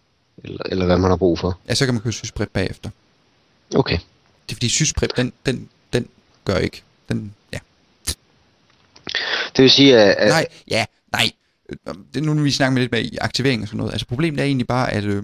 Eller, 0.44 0.64
eller 0.66 0.86
hvad 0.86 0.98
man 0.98 1.10
har 1.10 1.18
brug 1.18 1.40
for? 1.40 1.60
Ja, 1.70 1.76
så 1.76 1.86
kan 1.86 1.94
man 1.94 2.04
køre 2.04 2.14
sysprep 2.14 2.50
bagefter. 2.50 2.90
Okay. 3.76 3.98
Det 4.50 4.52
er 4.52 4.56
fordi 4.56 4.70
sysprep, 4.70 5.18
den, 5.18 5.34
den, 5.46 5.70
den 5.94 6.08
gør 6.46 6.58
ikke. 6.58 6.84
Den, 7.10 7.34
ja. 7.54 7.60
Det 9.56 9.64
vil 9.64 9.70
sige, 9.70 9.98
at... 9.98 10.16
at 10.16 10.30
Nej, 10.30 10.46
ja, 10.68 10.86
nej. 11.12 11.32
Det 12.14 12.24
nu, 12.24 12.34
vi 12.34 12.52
snakker 12.52 12.74
med 12.74 12.82
lidt 12.82 12.92
med 12.92 13.04
i 13.04 13.18
aktivering 13.22 13.62
og 13.62 13.68
sådan 13.68 13.78
noget. 13.78 13.92
Altså 13.92 14.08
problemet 14.08 14.40
er 14.40 14.44
egentlig 14.44 14.68
bare, 14.68 14.92
at... 14.92 15.04
Øh, 15.04 15.24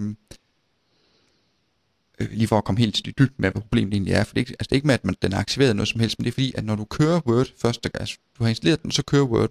øh, 2.18 2.30
lige 2.30 2.48
for 2.48 2.58
at 2.58 2.64
komme 2.64 2.78
helt 2.78 2.94
til 2.94 3.04
dybt 3.04 3.38
med, 3.38 3.50
hvad 3.50 3.62
problemet 3.62 3.94
egentlig 3.94 4.14
er. 4.14 4.24
For 4.24 4.34
det 4.34 4.40
er, 4.40 4.42
ikke, 4.42 4.50
altså 4.52 4.68
det 4.68 4.72
er 4.72 4.76
ikke 4.76 4.86
med, 4.86 4.94
at 4.94 5.04
man, 5.04 5.16
den 5.22 5.32
er 5.32 5.38
aktiveret 5.38 5.76
noget 5.76 5.88
som 5.88 6.00
helst, 6.00 6.18
men 6.18 6.24
det 6.24 6.30
er 6.30 6.32
fordi, 6.32 6.52
at 6.54 6.64
når 6.64 6.74
du 6.76 6.84
kører 6.84 7.20
Word 7.20 7.46
første 7.62 7.88
gang, 7.88 8.00
altså 8.00 8.16
du 8.38 8.44
har 8.44 8.48
installeret 8.48 8.82
den, 8.82 8.90
så 8.90 9.02
kører 9.02 9.24
Word, 9.24 9.50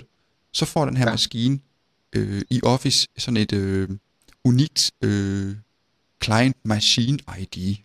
så 0.54 0.66
får 0.66 0.86
den 0.86 0.98
her. 0.98 1.06
Ja. 1.06 1.12
maskine 1.12 1.60
øh, 2.16 2.42
i 2.50 2.60
Office 2.64 3.08
sådan 3.18 3.38
et 3.38 3.54
øh, 3.54 3.90
unikt 4.46 4.92
øh, 5.02 5.56
client 6.24 6.56
machine 6.66 7.20
ID 7.40 7.76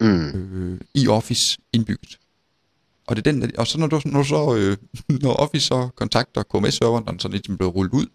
mm, 0.00 0.28
øh, 0.28 0.80
i 0.94 1.08
Office 1.08 1.58
indbygget. 1.72 2.18
Og 3.06 3.16
det 3.16 3.26
er 3.26 3.32
den, 3.32 3.56
og 3.58 3.66
så 3.66 3.78
når 3.78 3.86
du, 3.86 4.00
når 4.04 4.22
du 4.22 4.28
så, 4.28 4.56
øh, 4.56 4.76
når 5.22 5.32
Office 5.34 5.66
så 5.66 5.88
kontakter 5.96 6.42
KMS-serveren, 6.42 7.04
når 7.04 7.12
den 7.12 7.20
så 7.20 7.28
lidt 7.28 7.58
bliver 7.58 7.70
rullet 7.70 7.92
ud, 7.92 8.06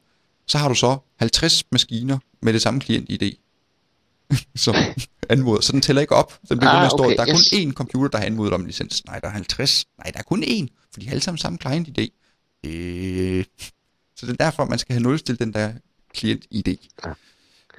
så 0.47 0.57
har 0.57 0.69
du 0.69 0.75
så 0.75 0.97
50 1.19 1.63
maskiner 1.71 2.17
med 2.41 2.53
det 2.53 2.61
samme 2.61 2.79
klient-ID, 2.79 3.33
som 4.65 4.75
anmoder. 5.29 5.61
Så 5.61 5.71
den 5.71 5.81
tæller 5.81 6.01
ikke 6.01 6.15
op. 6.15 6.39
Den 6.49 6.57
bliver 6.57 6.71
Ah, 6.71 6.85
at 6.85 6.91
stå, 6.91 7.03
okay, 7.03 7.15
der 7.15 7.21
er 7.21 7.33
kun 7.33 7.69
én 7.69 7.73
computer, 7.73 8.07
der 8.09 8.17
har 8.17 8.25
anmodet 8.25 8.53
om 8.53 8.65
licens. 8.65 9.05
Nej, 9.05 9.19
der 9.19 9.27
er 9.27 9.31
50. 9.31 9.85
Nej, 9.97 10.11
der 10.11 10.19
er 10.19 10.23
kun 10.23 10.43
én, 10.43 10.67
for 10.93 10.99
de 10.99 11.05
har 11.05 11.11
alle 11.11 11.21
sammen 11.23 11.37
samme 11.37 11.57
client-ID. 11.61 12.09
Øh. 12.65 13.45
Så 14.15 14.25
det 14.25 14.31
er 14.31 14.45
derfor, 14.45 14.65
man 14.65 14.79
skal 14.79 14.93
have 14.93 15.03
nulstillet 15.03 15.39
den 15.39 15.53
der 15.53 15.73
klient-ID 16.13 16.67
Ja. 17.05 17.13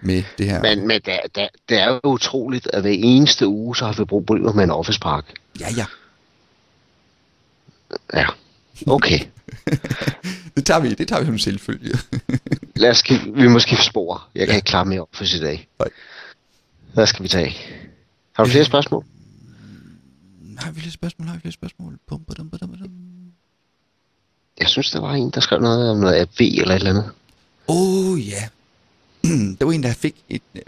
Med 0.03 0.23
det 0.39 0.47
her. 0.47 0.63
men 0.63 0.87
men 0.87 1.01
det, 1.05 1.19
det, 1.35 1.49
det 1.69 1.79
er 1.79 1.89
jo 1.89 2.01
utroligt, 2.05 2.69
at 2.73 2.81
hver 2.81 2.91
eneste 2.91 3.47
uge, 3.47 3.77
så 3.77 3.85
har 3.85 3.93
vi 3.93 4.05
problemer 4.05 4.53
med 4.53 4.65
en 4.65 4.71
office 4.71 5.01
park. 5.01 5.25
Ja, 5.61 5.67
ja. 5.77 5.87
Ja. 8.15 8.27
Okay. 8.87 9.21
Det 10.57 10.67
tager 10.67 10.81
vi, 10.81 10.95
det 10.95 11.09
tager 11.09 11.21
vi 11.21 11.27
som 11.27 11.39
selvfølge. 11.39 11.99
Lad 12.77 12.91
os 12.91 12.99
skifte, 12.99 13.33
vi 13.35 13.49
må 13.49 13.59
skifte 13.59 13.85
spor. 13.85 14.29
Jeg 14.35 14.47
kan 14.47 14.57
ikke 14.57 14.67
klare 14.67 14.85
mere 14.85 15.01
office 15.01 15.37
i 15.37 15.41
dag. 15.41 15.69
Nej. 15.79 15.89
Hvad 16.95 17.07
skal 17.07 17.23
vi 17.23 17.29
tage? 17.29 17.57
Har 18.33 18.45
du 18.45 18.51
flere 18.51 18.65
spørgsmål? 18.65 19.05
Har 20.59 20.71
vi 20.71 20.81
flere 20.81 20.93
spørgsmål? 20.93 21.29
Har 21.29 21.35
vi 21.35 21.41
flere 21.41 21.53
spørgsmål? 21.53 21.99
Bum, 22.09 22.25
badum, 22.25 22.51
badum, 22.51 22.71
badum. 22.71 22.91
Jeg 24.61 24.69
synes, 24.69 24.91
der 24.91 25.01
var 25.01 25.13
en, 25.13 25.31
der 25.31 25.41
skrev 25.41 25.61
noget 25.61 25.91
om 25.91 25.97
noget 25.97 26.15
AV 26.15 26.27
eller 26.39 26.75
et 26.75 26.75
eller 26.75 26.91
andet. 26.91 27.11
Åh 27.69 28.13
oh, 28.13 28.29
ja. 28.29 28.49
der 29.59 29.65
var 29.65 29.73
en, 29.73 29.83
der 29.83 29.93
fik 29.95 30.15
et 30.29 30.43
øh, 30.55 30.63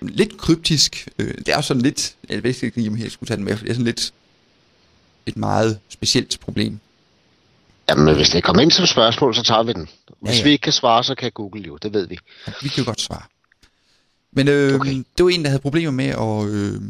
lidt 0.00 0.38
kryptisk, 0.38 1.08
øh, 1.18 1.34
det 1.38 1.48
er 1.48 1.60
sådan 1.60 1.82
lidt, 1.82 2.16
jeg 2.28 2.42
ved 2.42 2.62
ikke, 2.62 2.88
om 2.88 2.98
jeg 2.98 3.10
skulle 3.10 3.28
tage 3.28 3.36
den 3.36 3.44
med, 3.44 3.56
for 3.56 3.64
det 3.64 3.70
er 3.70 3.74
sådan 3.74 3.84
lidt 3.84 4.12
et 5.26 5.36
meget 5.36 5.78
specielt 5.88 6.38
problem. 6.40 6.78
Jamen, 7.88 8.14
hvis 8.14 8.30
det 8.30 8.44
kommer 8.44 8.62
ind 8.62 8.70
som 8.70 8.86
spørgsmål, 8.86 9.34
så 9.34 9.42
tager 9.42 9.62
vi 9.62 9.72
den. 9.72 9.88
Hvis 10.20 10.32
Ja, 10.32 10.36
ja. 10.36 10.44
vi 10.44 10.50
ikke 10.50 10.62
kan 10.62 10.72
svare, 10.72 11.04
så 11.04 11.14
kan 11.14 11.32
Google 11.32 11.62
jo. 11.62 11.76
Det 11.76 11.92
ved 11.92 12.06
vi. 12.06 12.18
Og 12.46 12.52
Vi 12.62 12.68
kan 12.68 12.84
jo 12.84 12.88
godt 12.88 13.00
svare. 13.00 13.22
Men 14.32 14.48
øh, 14.48 14.74
okay. 14.74 15.04
Det 15.18 15.24
var 15.24 15.30
en, 15.30 15.42
der 15.42 15.48
havde 15.48 15.62
problemer 15.62 15.90
med 15.90 16.04
at, 16.06 16.54
øh, 16.54 16.80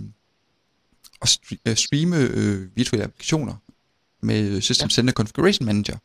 at 1.22 1.38
øh, 1.68 1.76
streame 1.76 2.16
øh, 2.16 2.76
virtuelle 2.76 3.04
applikationer 3.04 3.54
med 4.20 4.60
System 4.60 4.90
Center 4.90 5.12
Configuration 5.12 5.66
Manager. 5.66 5.96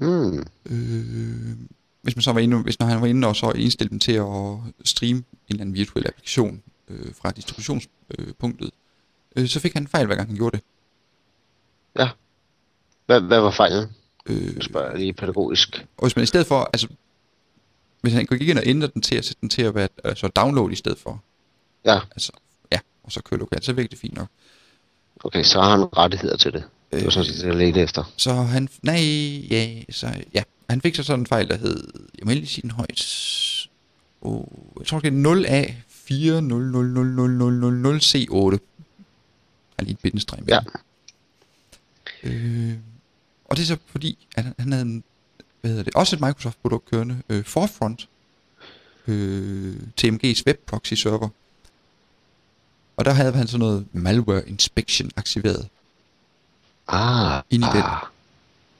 Mm. 0.00 0.46
Øh, 0.70 1.56
hvis 2.06 2.16
man 2.16 2.22
så 2.22 2.32
var 2.32 2.40
inde, 2.40 2.62
hvis 2.62 2.78
når 2.78 2.86
han 2.86 3.00
var 3.00 3.06
inde 3.06 3.28
og 3.28 3.36
så 3.36 3.50
indstille 3.50 3.90
dem 3.90 3.98
til 3.98 4.12
at 4.12 4.56
streame 4.84 5.18
en 5.18 5.24
eller 5.48 5.60
anden 5.60 5.74
virtuel 5.74 6.06
applikation 6.08 6.62
øh, 6.88 7.14
fra 7.14 7.30
distributionspunktet, 7.30 8.70
øh, 9.36 9.48
så 9.48 9.60
fik 9.60 9.72
han 9.72 9.82
en 9.82 9.88
fejl, 9.88 10.06
hver 10.06 10.16
gang 10.16 10.28
han 10.28 10.36
gjorde 10.36 10.56
det. 10.56 10.64
Hvad, 13.06 13.20
hvad 13.20 13.40
var 13.40 13.50
fejlen? 13.50 13.88
Øh, 14.26 14.60
spørger 14.62 14.90
jeg 14.90 14.98
lige 14.98 15.12
pædagogisk. 15.12 15.86
og 15.96 16.04
hvis 16.04 16.16
man 16.16 16.22
i 16.22 16.26
stedet 16.26 16.46
for, 16.46 16.70
altså, 16.72 16.88
hvis 18.00 18.12
han 18.12 18.26
gik 18.26 18.48
ind 18.48 18.58
og 18.58 18.66
ændre 18.66 18.86
den 18.94 19.02
til 19.02 19.16
at 19.16 19.24
sætte 19.24 19.40
den 19.40 19.48
til 19.48 19.62
at 19.62 19.74
være 19.74 19.88
altså 20.04 20.28
download 20.28 20.72
i 20.72 20.74
stedet 20.74 20.98
for, 20.98 21.22
Ja, 21.84 22.00
altså, 22.10 22.32
ja, 22.72 22.78
og 23.04 23.12
så 23.12 23.22
køre 23.22 23.40
lokalt, 23.40 23.64
så 23.64 23.72
virkede 23.72 23.90
det 23.90 23.98
fint 23.98 24.14
nok. 24.14 24.28
okay, 25.24 25.42
så 25.42 25.60
har 25.60 25.70
han 25.70 25.96
rettigheder 25.96 26.36
til 26.36 26.52
det. 26.52 26.64
Det 26.96 27.04
var 27.04 27.10
sådan 27.10 27.32
set, 27.32 27.42
det 27.42 27.48
jeg 27.48 27.56
ledte 27.56 27.80
efter. 27.80 28.12
Så 28.16 28.32
han, 28.32 28.68
nej, 28.82 29.00
ja, 29.50 29.82
så, 29.90 30.22
ja, 30.34 30.42
han 30.70 30.80
fik 30.80 30.94
så 30.94 31.02
sådan 31.02 31.20
en 31.20 31.26
fejl, 31.26 31.48
der 31.48 31.56
hed, 31.56 31.88
jeg 32.18 32.26
må 32.26 32.32
lige 32.32 32.46
sige 32.46 32.62
den 32.62 32.70
højt, 32.70 33.02
oh, 34.20 34.44
jeg 34.78 34.86
tror 34.86 35.00
det 35.00 35.08
er 35.08 35.34
0A 35.34 35.72
4000000C8. 36.10 38.58
Han 39.76 39.86
lige 39.86 39.92
et 39.92 39.98
bindestreg 39.98 40.44
med. 40.44 40.54
Ja. 40.54 40.60
Øh, 42.22 42.74
og 43.44 43.56
det 43.56 43.62
er 43.62 43.66
så 43.66 43.76
fordi, 43.86 44.26
at 44.36 44.44
han, 44.58 44.72
havde 44.72 44.82
en, 44.82 45.04
hvad 45.60 45.70
hedder 45.70 45.84
det, 45.84 45.94
også 45.94 46.16
et 46.16 46.20
Microsoft-produkt 46.20 46.90
kørende, 46.90 47.22
øh, 47.28 47.44
Forefront, 47.44 48.08
øh, 49.06 49.76
TMG's 50.00 50.42
web 50.46 50.58
proxy 50.66 50.94
server. 50.94 51.28
Og 52.96 53.04
der 53.04 53.12
havde 53.12 53.32
han 53.32 53.46
sådan 53.46 53.58
noget 53.58 53.86
malware 53.92 54.48
inspection 54.48 55.10
aktiveret. 55.16 55.68
Ah, 56.88 57.42
Ind 57.50 57.64
i 57.64 57.66
den. 57.72 57.82
ah. 57.84 58.02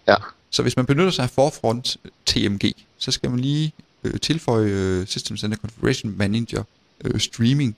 Ja, 0.08 0.14
Så 0.50 0.62
hvis 0.62 0.76
man 0.76 0.86
benytter 0.86 1.10
sig 1.10 1.22
af 1.22 1.30
Forefront 1.30 1.96
TMG, 2.26 2.72
så 2.98 3.10
skal 3.12 3.30
man 3.30 3.40
lige 3.40 3.72
øh, 4.04 4.20
tilføje 4.20 4.68
øh, 4.70 5.06
System 5.06 5.36
Center 5.36 5.58
Configuration 5.58 6.18
Manager 6.18 6.62
øh, 7.04 7.20
streaming. 7.20 7.76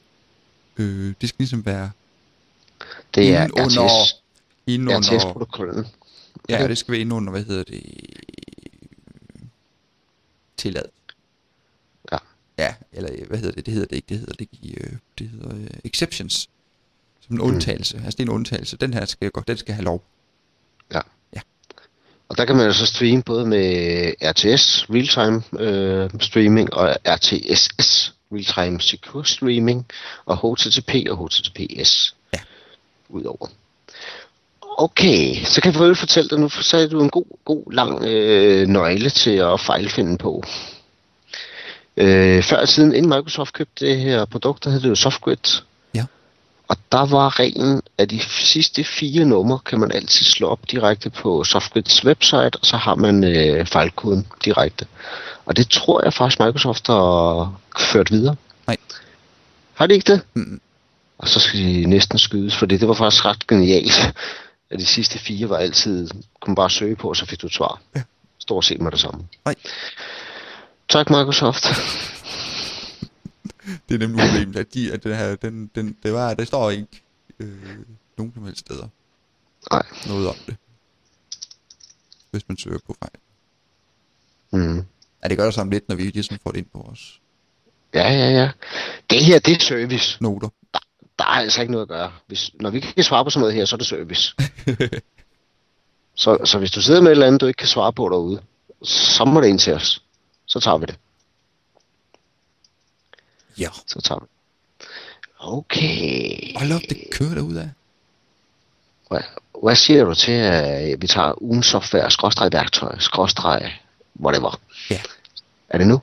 Øh, 0.76 1.14
det 1.20 1.28
skal 1.28 1.36
ligesom 1.38 1.66
være 1.66 1.90
det 3.14 3.34
er 3.34 3.42
Inden 3.44 3.52
under- 3.60 3.82
RTS, 3.88 4.14
under... 4.68 5.00
RTS-protokollen. 5.00 5.86
Ja, 6.48 6.68
det 6.68 6.78
skal 6.78 6.92
være 6.92 7.00
inde 7.00 7.14
under, 7.16 7.30
hvad 7.30 7.44
hedder 7.44 7.64
det? 7.64 7.82
Tilladet. 10.56 10.90
Ja. 12.12 12.18
Ja, 12.58 12.74
eller 12.92 13.10
øh, 13.12 13.28
hvad 13.28 13.38
hedder 13.38 13.52
det? 13.54 13.66
Det 13.66 13.74
hedder 13.74 13.86
det 13.88 13.96
ikke. 13.96 14.06
Det 14.08 14.18
hedder 14.18 14.32
det 14.38 14.48
i, 14.52 14.74
øh, 14.74 14.92
det 15.18 15.28
hedder 15.28 15.54
uh, 15.54 15.66
exceptions. 15.84 16.48
Som 17.20 17.36
en 17.36 17.40
undtagelse. 17.40 17.96
Altså 18.04 18.10
det 18.16 18.20
er 18.20 18.22
en 18.24 18.28
undtagelse. 18.34 18.76
Den 18.76 18.94
her 18.94 19.04
skal 19.04 19.30
godt, 19.30 19.48
den 19.48 19.56
skal 19.56 19.74
have 19.74 19.84
lov. 19.84 20.02
Ja. 20.94 21.00
Ja. 21.34 21.40
Og 22.28 22.36
der 22.36 22.44
kan 22.44 22.56
man 22.56 22.66
jo 22.66 22.72
så 22.72 22.86
streame 22.86 23.22
både 23.22 23.46
med 23.46 24.12
RTS, 24.22 24.86
real-time 24.90 25.42
øh, 25.60 26.10
streaming, 26.20 26.74
og 26.74 26.96
RTSS, 27.04 28.14
real-time 28.32 28.80
secure 28.80 29.24
streaming, 29.24 29.86
og 30.26 30.36
HTTP 30.36 30.94
og 31.10 31.28
HTTPS. 31.28 32.14
Ja. 32.34 32.38
Udover. 33.08 33.48
Okay, 34.80 35.44
så 35.44 35.60
kan 35.60 35.72
jeg 35.72 35.96
fortælle 35.96 36.30
dig, 36.30 36.40
nu 36.40 36.48
sagde 36.48 36.88
du 36.88 37.02
en 37.02 37.10
god, 37.10 37.24
god 37.44 37.72
lang 37.72 38.04
øh, 38.04 38.66
nøgle 38.66 39.10
til 39.10 39.30
at 39.30 39.60
fejlfinde 39.60 40.18
på. 40.18 40.44
Øh, 41.96 42.42
før 42.42 42.62
i 42.62 42.66
tiden, 42.66 42.94
inden 42.94 43.08
Microsoft 43.08 43.52
købte 43.52 43.86
det 43.86 43.96
her 43.96 44.24
produkt, 44.24 44.64
der 44.64 44.70
hed 44.70 44.80
det 44.80 44.88
jo 44.88 44.94
SoftGrid. 44.94 45.62
Og 46.68 46.76
der 46.92 47.06
var 47.06 47.38
reglen, 47.40 47.82
at 47.98 48.10
de 48.10 48.20
sidste 48.20 48.84
fire 48.84 49.24
numre 49.24 49.58
kan 49.66 49.80
man 49.80 49.92
altid 49.92 50.24
slå 50.24 50.48
op 50.48 50.70
direkte 50.70 51.10
på 51.10 51.44
SoftGrids 51.44 52.04
website, 52.04 52.56
og 52.60 52.66
så 52.66 52.76
har 52.76 52.94
man 52.94 53.24
øh, 53.24 53.66
fejlkoden 53.66 54.26
direkte. 54.44 54.86
Og 55.44 55.56
det 55.56 55.68
tror 55.70 56.04
jeg 56.04 56.14
faktisk 56.14 56.40
Microsoft 56.40 56.86
har 56.86 57.60
ført 57.78 58.10
videre. 58.10 58.36
Nej. 58.66 58.76
Har 59.74 59.86
de 59.86 59.94
ikke 59.94 60.12
det? 60.12 60.20
Mm. 60.34 60.60
Og 61.18 61.28
så 61.28 61.40
skal 61.40 61.60
de 61.60 61.86
næsten 61.86 62.18
skydes, 62.18 62.56
for 62.56 62.66
det, 62.66 62.80
det 62.80 62.88
var 62.88 62.94
faktisk 62.94 63.24
ret 63.24 63.46
genialt. 63.46 64.14
At 64.70 64.78
de 64.78 64.86
sidste 64.86 65.18
fire 65.18 65.48
var 65.48 65.56
altid, 65.56 66.10
kunne 66.40 66.56
bare 66.56 66.70
søge 66.70 66.96
på, 66.96 67.08
og 67.08 67.16
så 67.16 67.26
fik 67.26 67.42
du 67.42 67.46
et 67.46 67.54
svar. 67.54 67.80
Ja. 67.96 68.02
Stort 68.38 68.64
set 68.64 68.80
med 68.80 68.90
det 68.90 69.00
samme. 69.00 69.24
Nej. 69.44 69.54
Tak 70.88 71.10
Microsoft. 71.10 71.66
Det 73.88 73.94
er 73.94 73.98
nemlig 73.98 74.26
problemet, 74.26 74.56
at, 74.56 74.74
de, 74.74 74.92
at 74.92 75.04
det 75.04 75.16
her, 75.16 75.36
den, 75.36 75.70
den, 75.74 75.96
det 76.02 76.12
var, 76.12 76.34
der 76.34 76.44
står 76.44 76.70
ikke 76.70 77.02
øh, 77.40 77.78
nogen 78.18 78.32
som 78.34 78.44
helst 78.44 78.60
steder 78.60 78.88
Nej. 79.70 79.86
noget 80.06 80.28
om 80.28 80.34
det. 80.46 80.56
Hvis 82.30 82.48
man 82.48 82.58
søger 82.58 82.78
på 82.86 82.96
fejl. 82.98 83.12
Mm. 84.52 84.84
Ja, 85.22 85.28
det 85.28 85.36
gør 85.36 85.44
der 85.44 85.50
sammen 85.50 85.72
lidt, 85.72 85.88
når 85.88 85.96
vi 85.96 86.02
ligesom 86.02 86.38
får 86.42 86.50
det 86.50 86.58
ind 86.58 86.66
på 86.72 86.82
vores 86.86 87.20
Ja, 87.94 88.12
ja, 88.12 88.30
ja. 88.30 88.50
Det 89.10 89.24
her, 89.24 89.38
det 89.38 89.56
er 89.56 89.60
service. 89.60 90.22
noter. 90.22 90.48
Der 91.18 91.24
er 91.24 91.28
altså 91.28 91.60
ikke 91.60 91.72
noget 91.72 91.82
at 91.82 91.88
gøre. 91.88 92.12
Hvis, 92.26 92.50
når 92.60 92.70
vi 92.70 92.76
ikke 92.78 92.92
kan 92.94 93.04
svare 93.04 93.24
på 93.24 93.30
sådan 93.30 93.40
noget 93.40 93.54
her, 93.54 93.64
så 93.64 93.76
er 93.76 93.78
det 93.78 93.86
service. 93.86 94.34
så, 96.22 96.38
så 96.44 96.58
hvis 96.58 96.70
du 96.70 96.82
sidder 96.82 97.00
med 97.00 97.08
et 97.08 97.12
eller 97.12 97.26
andet, 97.26 97.40
du 97.40 97.46
ikke 97.46 97.58
kan 97.58 97.68
svare 97.68 97.92
på 97.92 98.08
derude, 98.08 98.42
så 98.82 99.24
må 99.24 99.40
det 99.40 99.48
ind 99.48 99.58
til 99.58 99.72
os. 99.74 100.02
Så 100.46 100.60
tager 100.60 100.78
vi 100.78 100.86
det. 100.86 100.98
Ja. 103.58 103.68
Så 103.86 104.00
tager 104.00 104.18
vi. 104.20 104.26
Okay. 105.38 106.58
Hold 106.58 106.72
op, 106.72 106.80
det 106.90 106.98
kører 107.12 107.34
derude 107.34 107.60
af. 107.60 107.70
Hvad, 109.08 109.20
hvad 109.62 109.76
siger 109.76 110.04
du 110.04 110.14
til, 110.14 110.32
at 110.32 111.02
vi 111.02 111.06
tager 111.06 111.42
ugen 111.42 111.62
software, 111.62 112.10
skråstreg 112.10 112.52
værktøj, 112.52 112.98
skråstreg, 112.98 113.72
whatever? 114.20 114.60
Ja. 114.90 115.00
Er 115.68 115.78
det 115.78 115.86
nu? 115.86 116.00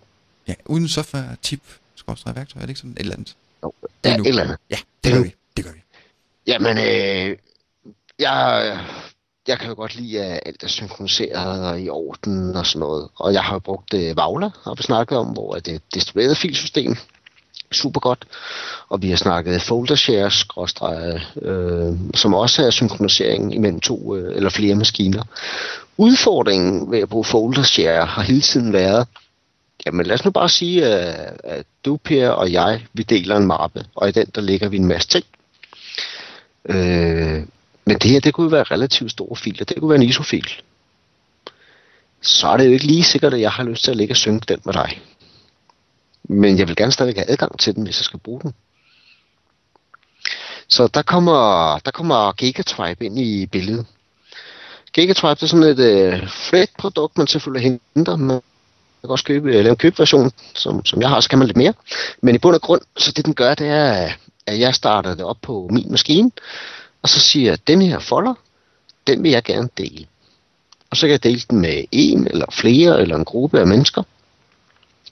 Ja, 0.48 0.54
uden 0.65 0.88
software, 0.88 1.36
tip, 1.41 1.62
skorstræk 1.96 2.36
værktøj, 2.36 2.60
er 2.62 2.65
det 2.65 2.70
ikke 2.70 2.80
sådan 2.80 2.91
et 2.91 3.00
eller 3.00 3.13
andet? 3.13 3.36
Jo, 3.63 3.74
Det 3.82 3.89
er 4.04 4.10
ja, 4.10 4.18
nu. 4.18 4.24
et 4.24 4.28
eller 4.28 4.44
andet. 4.44 4.58
Ja, 4.70 4.76
Det 4.76 4.84
det 5.04 5.12
gør 5.12 5.18
nu. 5.20 5.24
vi. 5.24 5.36
Det 5.58 5.65
gør 5.65 5.72
vi. 5.72 5.80
Jamen, 6.48 6.78
øh, 6.78 7.38
jeg, 8.20 8.80
jeg 9.48 9.60
kan 9.60 9.68
jo 9.70 9.76
godt 9.76 9.96
lide, 9.96 10.24
at 10.24 10.39
alt 10.46 10.63
er 10.63 10.68
synkroniseret 10.68 11.65
og 11.68 11.82
i 11.82 11.89
orden 11.89 12.56
og 12.56 12.65
sådan 12.65 12.80
noget. 12.80 13.10
Og 13.15 13.34
jeg 13.34 13.44
har 13.44 13.60
brugt 13.60 13.94
øh, 13.94 14.18
Vagla, 14.18 14.50
har 14.63 14.76
vi 14.76 14.84
snakket 14.84 15.18
om, 15.18 15.28
hvor 15.28 15.56
det 15.56 15.68
er 15.68 15.76
et 15.76 15.94
distribueret 15.94 16.38
filsystem. 16.38 16.96
Super 17.75 17.99
godt. 17.99 18.25
Og 18.89 19.01
vi 19.01 19.09
har 19.09 19.17
snakket 19.17 19.61
folder 19.61 19.95
shares, 19.95 20.45
øh, 21.41 21.93
som 22.15 22.33
også 22.33 22.65
er 22.65 22.69
synkronisering 22.69 23.55
imellem 23.55 23.79
to 23.79 24.15
øh, 24.15 24.35
eller 24.35 24.49
flere 24.49 24.75
maskiner. 24.75 25.23
Udfordringen 25.97 26.91
ved 26.91 26.99
at 26.99 27.09
bruge 27.09 27.25
folder 27.25 27.63
share 27.63 28.05
har 28.05 28.21
hele 28.21 28.41
tiden 28.41 28.73
været, 28.73 29.07
jamen 29.85 30.05
lad 30.05 30.15
os 30.15 30.25
nu 30.25 30.31
bare 30.31 30.49
sige, 30.49 30.85
at, 30.85 31.41
at 31.43 31.65
du, 31.85 31.97
Per 31.97 32.29
og 32.29 32.51
jeg, 32.51 32.85
vi 32.93 33.03
deler 33.03 33.38
en 33.38 33.47
mappe, 33.47 33.85
og 33.95 34.09
i 34.09 34.11
den 34.11 34.25
der 34.35 34.41
ligger 34.41 34.69
vi 34.69 34.77
en 34.77 34.88
masse 34.88 35.07
ting. 35.07 35.25
Øh, 36.69 37.43
men 37.85 37.97
det 37.97 38.11
her, 38.11 38.19
det 38.19 38.33
kunne 38.33 38.45
jo 38.45 38.49
være 38.49 38.63
relativt 38.63 39.11
store 39.11 39.35
filer. 39.35 39.65
Det 39.65 39.77
kunne 39.79 39.89
være 39.89 40.01
en 40.01 40.09
ISO-fil. 40.09 40.49
Så 42.21 42.47
er 42.47 42.57
det 42.57 42.65
jo 42.65 42.71
ikke 42.71 42.85
lige 42.85 43.03
sikkert, 43.03 43.33
at 43.33 43.41
jeg 43.41 43.51
har 43.51 43.63
lyst 43.63 43.83
til 43.83 43.91
at 43.91 43.97
ligge 43.97 44.11
og 44.11 44.17
synke 44.17 44.45
den 44.47 44.59
med 44.65 44.73
dig. 44.73 45.01
Men 46.29 46.57
jeg 46.57 46.67
vil 46.67 46.75
gerne 46.75 46.91
stadig 46.91 47.15
have 47.15 47.29
adgang 47.29 47.59
til 47.59 47.75
den, 47.75 47.83
hvis 47.83 47.99
jeg 47.99 48.05
skal 48.05 48.19
bruge 48.19 48.41
den. 48.41 48.53
Så 50.67 50.88
der 50.88 51.01
kommer, 51.01 51.79
der 51.79 51.91
kommer 51.91 52.31
Gigatribe 52.31 53.05
ind 53.05 53.19
i 53.19 53.45
billedet. 53.45 53.85
Gigatribe 54.93 55.35
det 55.35 55.43
er 55.43 55.47
sådan 55.47 55.65
et 55.65 55.79
øh, 55.79 56.27
flat-produkt, 56.29 57.17
man 57.17 57.27
selvfølgelig 57.27 57.79
henter. 57.95 58.15
Man 58.15 58.41
kan 59.01 59.09
også 59.09 59.25
købe, 59.25 59.49
øh, 59.49 59.53
lave 59.53 59.69
en 59.69 59.75
købversion, 59.75 60.31
som, 60.55 60.85
som 60.85 61.01
jeg 61.01 61.09
har, 61.09 61.19
så 61.19 61.29
kan 61.29 61.39
man 61.39 61.47
lidt 61.47 61.57
mere. 61.57 61.73
Men 62.21 62.35
i 62.35 62.38
bund 62.38 62.55
og 62.55 62.61
grund, 62.61 62.81
så 62.97 63.11
det 63.11 63.25
den 63.25 63.33
gør, 63.33 63.55
det 63.55 63.67
er, 63.67 64.11
at 64.47 64.59
jeg 64.59 64.75
starter 64.75 65.15
det 65.15 65.25
op 65.25 65.38
på 65.41 65.69
min 65.71 65.91
maskine, 65.91 66.31
og 67.01 67.09
så 67.09 67.19
siger 67.19 67.51
jeg, 67.51 67.67
den 67.67 67.81
her 67.81 67.99
folder, 67.99 68.33
den 69.07 69.23
vil 69.23 69.31
jeg 69.31 69.43
gerne 69.43 69.69
dele. 69.77 70.05
Og 70.89 70.97
så 70.97 71.01
kan 71.01 71.11
jeg 71.11 71.23
dele 71.23 71.41
den 71.49 71.59
med 71.59 71.83
en 71.91 72.27
eller 72.27 72.45
flere 72.51 73.01
eller 73.01 73.15
en 73.15 73.25
gruppe 73.25 73.59
af 73.59 73.67
mennesker 73.67 74.03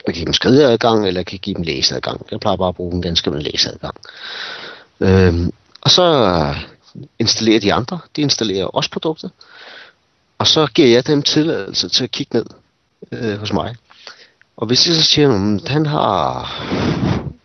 man 0.08 0.14
kan 0.14 0.20
give 0.20 0.26
dem 0.26 0.34
skrideadgang, 0.34 1.08
eller 1.08 1.24
kan 1.24 1.40
give 1.40 1.56
dem 1.56 1.64
læseadgang. 1.64 2.26
Jeg 2.32 2.40
plejer 2.40 2.58
bare 2.58 2.70
at 2.70 2.76
bruge 2.76 2.92
den 2.92 3.02
ganske 3.02 3.32
med 3.32 3.42
læseadgang. 3.42 3.96
Øhm, 5.00 5.54
og 5.82 5.92
så 5.92 6.06
installerer 7.20 7.60
de 7.60 7.74
andre, 7.74 8.00
de 8.16 8.22
installerer 8.22 8.66
også 8.66 8.90
produktet. 8.90 9.32
Og 10.38 10.48
så 10.48 10.68
giver 10.68 10.88
jeg 10.88 11.08
dem 11.08 11.22
tilladelse 11.22 11.90
til 11.90 12.04
at 12.04 12.12
kigge 12.12 12.38
ned 12.38 12.46
øh, 13.12 13.40
hos 13.40 13.54
mig. 13.54 13.76
Og 14.58 14.68
hvis 14.68 14.82
de 14.84 14.96
så 14.96 15.04
siger, 15.04 15.60
at 15.64 15.70
han 15.70 15.86
har 15.86 16.50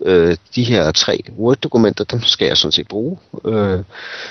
øh, 0.00 0.36
de 0.54 0.64
her 0.64 0.92
tre 0.92 1.20
Word-dokumenter, 1.38 2.04
dem 2.04 2.22
skal 2.22 2.46
jeg 2.46 2.56
sådan 2.56 2.72
set 2.72 2.88
bruge, 2.88 3.18
øh, 3.44 3.84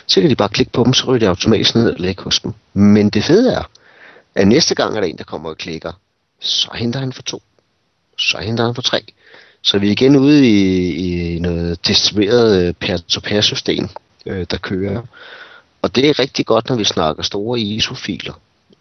så 0.08 0.22
kan 0.22 0.30
de 0.30 0.36
bare 0.36 0.50
klikke 0.50 0.72
på 0.72 0.84
dem, 0.84 0.94
så 0.94 1.06
ryger 1.06 1.20
de 1.20 1.28
automatisk 1.28 1.76
ned 1.76 1.90
og 1.90 2.00
lægge 2.00 2.24
hos 2.24 2.40
dem. 2.40 2.54
Men 2.74 3.10
det 3.10 3.24
fede 3.24 3.54
er, 3.54 3.70
at 4.36 4.48
næste 4.48 4.76
gang 4.76 4.96
er 4.96 5.00
der 5.00 5.08
en, 5.08 5.18
der 5.18 5.24
kommer 5.24 5.50
og 5.50 5.58
klikker, 5.58 5.92
så 6.40 6.70
henter 6.76 7.00
han 7.00 7.14
for 7.14 7.22
to. 7.22 7.42
Så 8.20 8.38
henter 8.38 8.66
han 8.66 8.74
på 8.74 8.82
3. 8.82 9.04
Så 9.62 9.78
vi 9.80 9.88
er 9.88 9.92
igen 9.92 10.16
ude 10.16 10.48
i, 10.50 11.36
i 11.36 11.40
noget 11.40 11.88
distribueret 11.88 12.68
øh, 12.68 12.74
peer-to-peer 12.74 13.42
system, 13.42 13.90
øh, 14.26 14.46
der 14.52 14.58
kører. 14.58 15.02
Og 15.82 15.96
det 15.96 16.10
er 16.10 16.20
rigtig 16.20 16.46
godt, 16.46 16.70
når 16.70 16.76
vi 16.76 16.84
snakker 16.84 17.24
store 17.24 17.60
ISO-filer, 17.60 18.34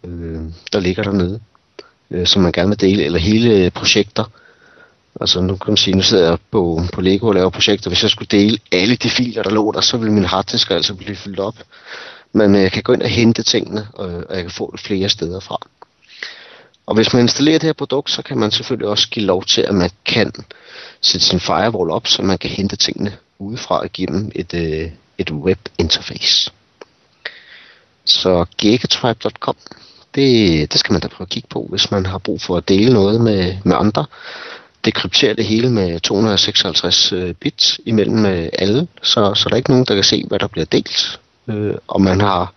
øh, 0.03 0.41
der 0.73 0.79
ligger 0.79 1.03
dernede, 1.03 1.39
øh, 2.11 2.27
som 2.27 2.41
man 2.41 2.51
gerne 2.51 2.69
vil 2.69 2.81
dele, 2.81 3.03
eller 3.03 3.19
hele 3.19 3.69
projekter. 3.69 4.23
Altså 5.21 5.41
nu 5.41 5.55
kan 5.55 5.71
man 5.71 5.77
sige, 5.77 5.95
nu 5.95 6.01
sidder 6.01 6.29
jeg 6.29 6.37
på, 6.51 6.81
på 6.93 7.01
Lego 7.01 7.27
og 7.27 7.33
laver 7.33 7.49
projekter. 7.49 7.89
Hvis 7.89 8.03
jeg 8.03 8.11
skulle 8.11 8.27
dele 8.31 8.57
alle 8.71 8.95
de 8.95 9.09
filer, 9.09 9.43
der 9.43 9.49
lå 9.49 9.71
der, 9.71 9.81
så 9.81 9.97
ville 9.97 10.13
min 10.13 10.25
harddisk 10.25 10.71
altså 10.71 10.95
blive 10.95 11.15
fyldt 11.15 11.39
op. 11.39 11.55
Men 12.33 12.55
øh, 12.55 12.61
jeg 12.61 12.71
kan 12.71 12.83
gå 12.83 12.93
ind 12.93 13.01
og 13.01 13.09
hente 13.09 13.43
tingene, 13.43 13.87
og, 13.93 14.07
og 14.29 14.35
jeg 14.35 14.41
kan 14.43 14.51
få 14.51 14.71
det 14.71 14.79
flere 14.79 15.09
steder 15.09 15.39
fra. 15.39 15.57
Og 16.87 16.95
hvis 16.95 17.13
man 17.13 17.21
installerer 17.21 17.59
det 17.59 17.67
her 17.67 17.73
produkt, 17.73 18.11
så 18.11 18.21
kan 18.21 18.37
man 18.37 18.51
selvfølgelig 18.51 18.87
også 18.87 19.09
give 19.09 19.25
lov 19.25 19.43
til, 19.43 19.61
at 19.61 19.75
man 19.75 19.89
kan 20.05 20.31
sætte 21.01 21.25
sin 21.25 21.39
firewall 21.39 21.91
op, 21.91 22.07
så 22.07 22.21
man 22.21 22.37
kan 22.37 22.49
hente 22.49 22.75
tingene 22.75 23.17
udefra 23.39 23.85
igennem 23.85 24.31
et, 24.35 24.53
øh, 24.53 24.91
et 25.17 25.31
web 25.31 25.59
interface. 25.77 26.51
Så 28.05 28.45
gigatribe.com, 28.57 29.55
det, 30.15 30.71
det 30.71 30.79
skal 30.79 30.93
man 30.93 31.01
da 31.01 31.07
prøve 31.07 31.25
at 31.25 31.29
kigge 31.29 31.47
på, 31.49 31.67
hvis 31.69 31.91
man 31.91 32.05
har 32.05 32.17
brug 32.17 32.41
for 32.41 32.57
at 32.57 32.69
dele 32.69 32.93
noget 32.93 33.21
med, 33.21 33.57
med 33.63 33.75
andre. 33.75 34.05
Det 34.85 34.93
krypterer 34.93 35.33
det 35.33 35.45
hele 35.45 35.69
med 35.69 35.99
256 35.99 37.11
øh, 37.11 37.33
bits 37.33 37.79
imellem 37.85 38.25
øh, 38.25 38.49
alle, 38.53 38.87
så, 39.03 39.33
så 39.33 39.49
der 39.49 39.53
er 39.53 39.57
ikke 39.57 39.69
nogen, 39.69 39.85
der 39.85 39.95
kan 39.95 40.03
se, 40.03 40.25
hvad 40.27 40.39
der 40.39 40.47
bliver 40.47 40.65
delt. 40.65 41.19
Øh, 41.47 41.75
og 41.87 42.01
man 42.01 42.21
har 42.21 42.53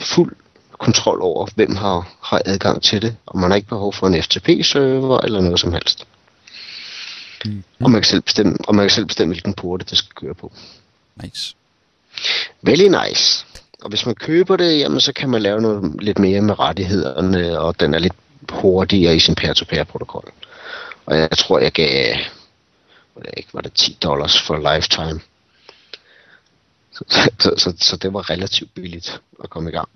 fuld 0.00 0.36
kontrol 0.80 1.22
over, 1.22 1.46
hvem 1.54 1.76
har, 1.76 2.08
har 2.22 2.42
adgang 2.44 2.82
til 2.82 3.02
det, 3.02 3.16
og 3.26 3.38
man 3.38 3.50
har 3.50 3.56
ikke 3.56 3.68
behov 3.68 3.92
for 3.92 4.06
en 4.06 4.22
FTP-server 4.22 5.20
eller 5.20 5.40
noget 5.40 5.60
som 5.60 5.72
helst. 5.72 6.06
Mm. 7.44 7.64
Og 7.80 7.90
man 7.90 8.00
kan 8.00 8.08
selv 8.08 8.20
bestemme, 8.20 8.56
og 8.68 8.74
man 8.74 8.82
kan 8.82 8.90
selv 8.90 9.06
bestemme 9.06 9.34
hvilken 9.34 9.54
porte 9.54 9.84
det 9.90 9.98
skal 9.98 10.14
køre 10.14 10.34
på. 10.34 10.52
Nice. 11.22 11.54
Very 12.62 13.08
nice. 13.08 13.46
Og 13.82 13.88
hvis 13.88 14.06
man 14.06 14.14
køber 14.14 14.56
det, 14.56 14.78
jamen, 14.78 15.00
så 15.00 15.12
kan 15.12 15.30
man 15.30 15.42
lave 15.42 15.60
noget 15.60 16.02
lidt 16.02 16.18
mere 16.18 16.40
med 16.40 16.58
rettighederne, 16.58 17.60
og 17.60 17.80
den 17.80 17.94
er 17.94 17.98
lidt 17.98 18.14
hurtigere 18.48 19.16
i 19.16 19.20
sin 19.20 19.34
peer-to-peer-protokol. 19.34 20.32
Og 21.06 21.18
jeg 21.18 21.30
tror, 21.30 21.58
jeg 21.58 21.72
gav, 21.72 22.16
hvad 23.14 23.24
det 23.24 23.34
ikke, 23.36 23.54
var 23.54 23.60
det 23.60 23.72
10 23.72 23.98
dollars 24.02 24.42
for 24.42 24.74
lifetime. 24.74 25.20
Så, 26.92 27.04
så, 27.38 27.54
så, 27.56 27.74
så 27.80 27.96
det 27.96 28.12
var 28.12 28.30
relativt 28.30 28.74
billigt 28.74 29.20
at 29.44 29.50
komme 29.50 29.70
i 29.70 29.72
gang. 29.72 29.88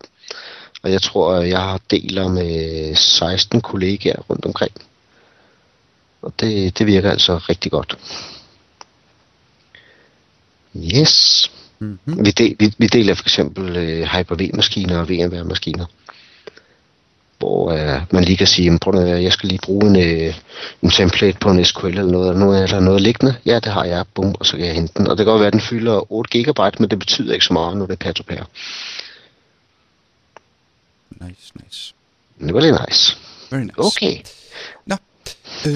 Og 0.85 0.92
jeg 0.92 1.03
tror, 1.03 1.40
jeg 1.40 1.61
har 1.61 1.81
deler 1.90 2.29
med 2.29 2.94
16 2.94 3.61
kollegaer 3.61 4.20
rundt 4.31 4.44
omkring. 4.44 4.73
Og 6.23 6.33
det, 6.40 6.79
det 6.79 6.87
virker 6.87 7.11
altså 7.11 7.37
rigtig 7.37 7.70
godt. 7.73 7.99
Yes. 10.77 11.51
Mm-hmm. 11.79 12.25
Vi, 12.27 12.31
del, 12.31 12.57
vi, 12.59 12.75
vi 12.79 12.87
deler 12.87 13.14
for 13.14 13.25
eksempel 13.25 13.77
øh, 13.77 14.07
Hyper-V-maskiner 14.07 14.99
og 14.99 15.09
VMware-maskiner. 15.09 15.87
Hvor 17.38 17.73
øh, 17.73 18.03
man 18.11 18.25
lige 18.25 18.37
kan 18.37 18.47
sige, 18.47 18.64
"Jamen, 18.64 18.79
prøv 18.79 18.94
at, 18.94 19.23
jeg 19.23 19.33
skal 19.33 19.49
lige 19.49 19.61
bruge 19.64 19.87
en, 19.87 19.97
øh, 19.97 20.35
en 20.83 20.90
template 20.90 21.38
på 21.38 21.51
en 21.51 21.64
SQL 21.64 21.87
eller 21.87 22.05
noget, 22.05 22.37
noget, 22.37 22.62
eller 22.62 22.81
noget 22.81 23.01
liggende. 23.01 23.35
Ja, 23.47 23.55
det 23.55 23.73
har 23.73 23.85
jeg. 23.85 24.05
Bum, 24.14 24.35
og 24.40 24.47
så 24.47 24.57
kan 24.57 24.66
jeg 24.66 24.75
hente 24.75 24.92
den. 24.97 25.07
Og 25.09 25.18
det 25.18 25.25
kan 25.25 25.33
godt 25.33 25.40
være, 25.40 25.47
at 25.47 25.53
den 25.53 25.61
fylder 25.61 26.12
8 26.12 26.42
GB, 26.42 26.81
men 26.81 26.90
det 26.90 26.99
betyder 26.99 27.33
ikke 27.33 27.44
så 27.47 27.53
meget, 27.53 27.77
når 27.77 27.87
det 27.87 27.92
er 27.92 27.97
pair 28.05 28.12
to 28.12 28.23
pair. 28.29 28.44
Nice, 31.35 31.53
nice. 31.64 31.94
Lidt 32.40 32.55
nice. 32.88 33.16
Very 33.51 33.62
nice. 33.62 33.75
Okay. 33.79 34.18
Nå. 34.87 34.97
Øh... 35.66 35.75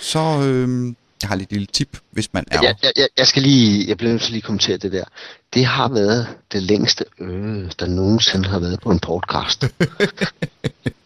Så 0.00 0.18
øh... 0.18 0.94
jeg 1.22 1.28
har 1.28 1.36
lidt 1.36 1.52
lille 1.52 1.66
tip, 1.66 1.98
hvis 2.10 2.32
man 2.32 2.44
er... 2.50 2.62
Jeg, 2.62 2.74
jeg, 2.82 2.92
jeg, 2.96 3.08
jeg 3.18 3.26
skal 3.26 3.42
lige, 3.42 3.88
jeg 3.88 3.96
bliver 3.96 4.10
nødt 4.12 4.22
til 4.22 4.30
lige 4.32 4.40
at 4.40 4.44
kommentere 4.44 4.76
det 4.76 4.92
der. 4.92 5.04
Det 5.54 5.66
har 5.66 5.88
været 5.88 6.28
det 6.52 6.62
længste 6.62 7.04
øh, 7.20 7.70
der 7.78 7.86
nogensinde 7.86 8.48
har 8.48 8.58
været 8.58 8.80
på 8.80 8.90
en 8.90 9.00
podcast. 9.00 9.64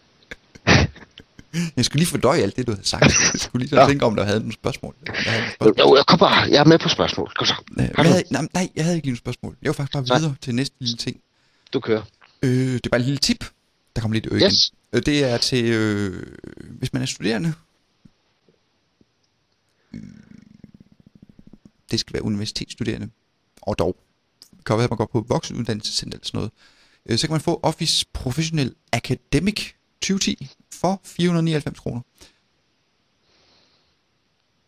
Jeg 1.77 1.85
skulle 1.85 1.99
lige 1.99 2.07
fordøje 2.09 2.41
alt 2.41 2.55
det, 2.55 2.67
du 2.67 2.71
havde 2.71 2.87
sagt. 2.87 3.03
Jeg 3.33 3.41
skulle 3.41 3.59
lige 3.63 3.69
så 3.69 3.79
Ja. 3.81 3.87
tænke 3.87 4.05
om, 4.05 4.15
der 4.15 4.23
havde 4.23 4.39
nogle 4.39 4.53
spørgsmål. 4.53 4.95
Jeg 5.05 5.13
havde 5.15 5.41
nogle 5.41 5.53
spørgsmål. 5.53 5.89
jo, 5.89 5.95
jeg, 5.95 6.05
kom 6.05 6.19
bare, 6.19 6.49
jeg 6.51 6.59
er 6.59 6.63
med 6.65 6.79
på 6.79 6.89
spørgsmål. 6.89 7.31
Kom 7.35 7.45
så. 7.47 7.53
Øh, 7.79 7.89
jeg 7.97 8.05
havde, 8.05 8.23
nej, 8.31 8.47
nej, 8.53 8.69
jeg 8.75 8.83
havde 8.83 8.97
ikke 8.97 9.07
nogen 9.07 9.17
spørgsmål. 9.17 9.57
Jeg 9.61 9.67
var 9.69 9.73
faktisk 9.73 9.93
bare 9.93 10.03
Nej. 10.07 10.17
videre 10.19 10.35
til 10.41 10.55
næste 10.55 10.75
lille 10.79 10.97
ting. 10.97 11.19
Du 11.73 11.79
kører. 11.79 12.01
Øh, 12.41 12.49
det 12.73 12.85
er 12.85 12.89
bare 12.89 12.99
et 12.99 13.05
lille 13.05 13.17
tip. 13.19 13.45
Der 13.95 14.01
kommer 14.01 14.13
lidt 14.15 14.27
ø. 14.31 14.35
Yes. 14.45 14.71
Øh, 14.93 15.01
Det 15.05 15.23
er 15.23 15.37
til, 15.37 15.65
øh, 15.65 16.23
hvis 16.79 16.93
man 16.93 17.01
er 17.01 17.05
studerende. 17.05 17.53
Det 21.91 21.99
skal 21.99 22.13
være 22.13 22.23
universitetsstuderende. 22.23 23.09
Og 23.61 23.79
dog. 23.79 23.97
Det 24.57 24.65
kan 24.65 24.75
være, 24.77 24.83
at 24.83 24.89
man 24.89 24.97
går 24.97 25.09
på 25.11 25.25
voksenuddannelsescenter 25.29 26.15
eller 26.17 26.25
sådan 26.25 26.37
noget. 26.37 26.51
Øh, 27.05 27.17
Så 27.17 27.27
kan 27.27 27.33
man 27.33 27.41
få 27.41 27.59
Office 27.63 28.05
Professional 28.13 28.73
Academic 28.93 29.71
2010 30.01 30.49
for 30.73 31.01
499 31.03 31.79
kroner. 31.79 32.01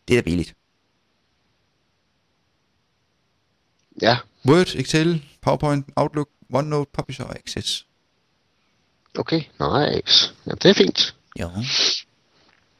Det 0.08 0.16
er 0.16 0.20
da 0.20 0.24
billigt. 0.24 0.54
Ja, 4.02 4.18
Word, 4.46 4.74
Excel, 4.74 5.24
PowerPoint, 5.40 5.86
Outlook, 5.96 6.28
OneNote, 6.52 6.90
Publisher 6.92 7.24
og 7.26 7.36
Access. 7.38 7.86
okay. 9.18 9.36
Nice. 9.38 10.34
Ja, 10.46 10.52
det 10.52 10.64
er 10.64 10.74
fint. 10.74 11.16
Ja. 11.36 11.48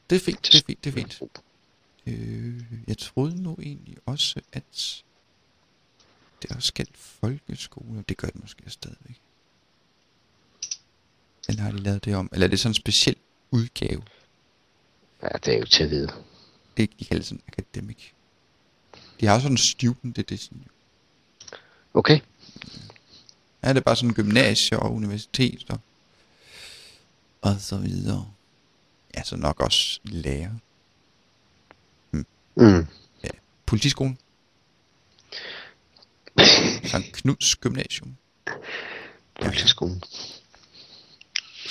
Det 0.09 0.15
er 0.15 0.19
fint, 0.19 0.43
det 0.43 0.55
er 0.55 0.63
fint, 0.67 0.83
det 0.83 0.89
er 0.89 0.93
fint. 0.93 1.21
Øh, 2.05 2.63
jeg 2.87 2.97
troede 2.97 3.41
nu 3.43 3.57
egentlig 3.61 3.97
også, 4.05 4.41
at 4.53 5.03
det 6.41 6.51
også 6.51 6.73
galt 6.73 6.97
folkeskole. 6.97 8.03
Det 8.09 8.17
gør 8.17 8.27
det 8.27 8.41
måske 8.41 8.63
stadigvæk. 8.67 9.21
Eller 11.49 11.63
har 11.63 11.71
de 11.71 11.77
lavet 11.77 12.05
det 12.05 12.15
om? 12.15 12.29
Eller 12.33 12.47
er 12.47 12.49
det 12.49 12.59
sådan 12.59 12.69
en 12.69 12.75
speciel 12.75 13.15
udgave? 13.51 14.03
Ja, 15.23 15.27
det 15.45 15.53
er 15.53 15.59
jo 15.59 15.65
til 15.65 15.83
at 15.83 15.89
vide. 15.89 16.09
Det 16.77 16.99
de 16.99 17.05
kalder 17.05 17.23
sådan 17.23 17.41
academic. 17.47 17.97
De 19.19 19.25
har 19.25 19.33
også 19.33 19.43
sådan 19.43 19.53
en 19.53 19.57
student 19.57 20.19
edition. 20.19 20.67
Okay. 21.93 22.19
Ja, 23.63 23.69
det 23.69 23.77
er 23.77 23.81
bare 23.81 23.95
sådan 23.95 24.13
gymnasie 24.13 24.79
og 24.79 24.93
universitet 24.93 25.79
og, 27.41 27.55
så 27.59 27.77
videre. 27.77 28.31
Ja, 29.15 29.23
så 29.23 29.35
nok 29.35 29.59
også 29.59 29.99
lærer. 30.03 30.51
Mm. 32.55 32.87
Politiskolen. 33.65 34.17
Sankt 36.91 37.13
Knuds 37.13 37.55
Gymnasium. 37.55 38.17
Politiskolen. 39.41 40.03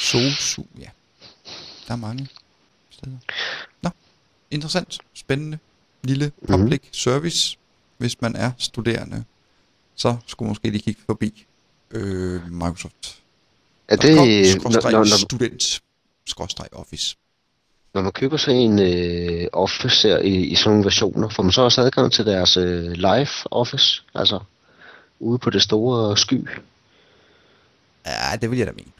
Sosu, 0.01 0.63
ja. 0.79 0.89
Der 1.87 1.93
er 1.93 1.97
mange 1.97 2.29
steder. 2.91 3.17
Nå, 3.83 3.91
interessant, 4.51 4.99
spændende, 5.15 5.59
lille 6.03 6.33
public 6.49 6.81
mm-hmm. 6.81 6.93
service, 6.93 7.57
hvis 7.99 8.21
man 8.21 8.37
er 8.37 8.51
studerende. 8.59 9.25
Så 9.95 10.17
skulle 10.27 10.47
man 10.47 10.51
måske 10.51 10.71
lige 10.71 10.83
kigge 10.83 11.01
forbi 11.07 11.47
øh, 11.91 12.53
Microsoft. 12.53 13.21
Er 13.89 13.97
det, 13.97 14.17
når, 14.17 14.61
Skråstreg 14.61 14.93
når, 14.93 14.99
når, 14.99 15.05
student, 15.05 15.83
skråstreg 16.27 16.69
office. 16.73 17.17
når 17.95 18.03
man 18.03 18.13
køber 18.13 18.37
sådan 18.37 18.61
en 18.61 18.79
øh, 18.79 19.49
Office 19.53 20.09
her 20.09 20.19
i, 20.19 20.35
i 20.35 20.55
sådan 20.55 20.71
nogle 20.71 20.85
versioner, 20.85 21.29
får 21.29 21.43
man 21.43 21.53
så 21.53 21.63
også 21.63 21.81
adgang 21.81 22.13
til 22.13 22.27
deres 22.27 22.57
øh, 22.57 22.93
live 22.93 23.29
Office? 23.51 24.03
Altså 24.15 24.41
ude 25.21 25.39
på 25.39 25.51
det 25.51 25.63
store 25.63 26.17
sky? 26.17 26.49
Ja, 28.07 28.37
det 28.41 28.51
vil 28.51 28.59
jeg 28.59 28.67
da 28.67 28.73
mene. 28.73 28.91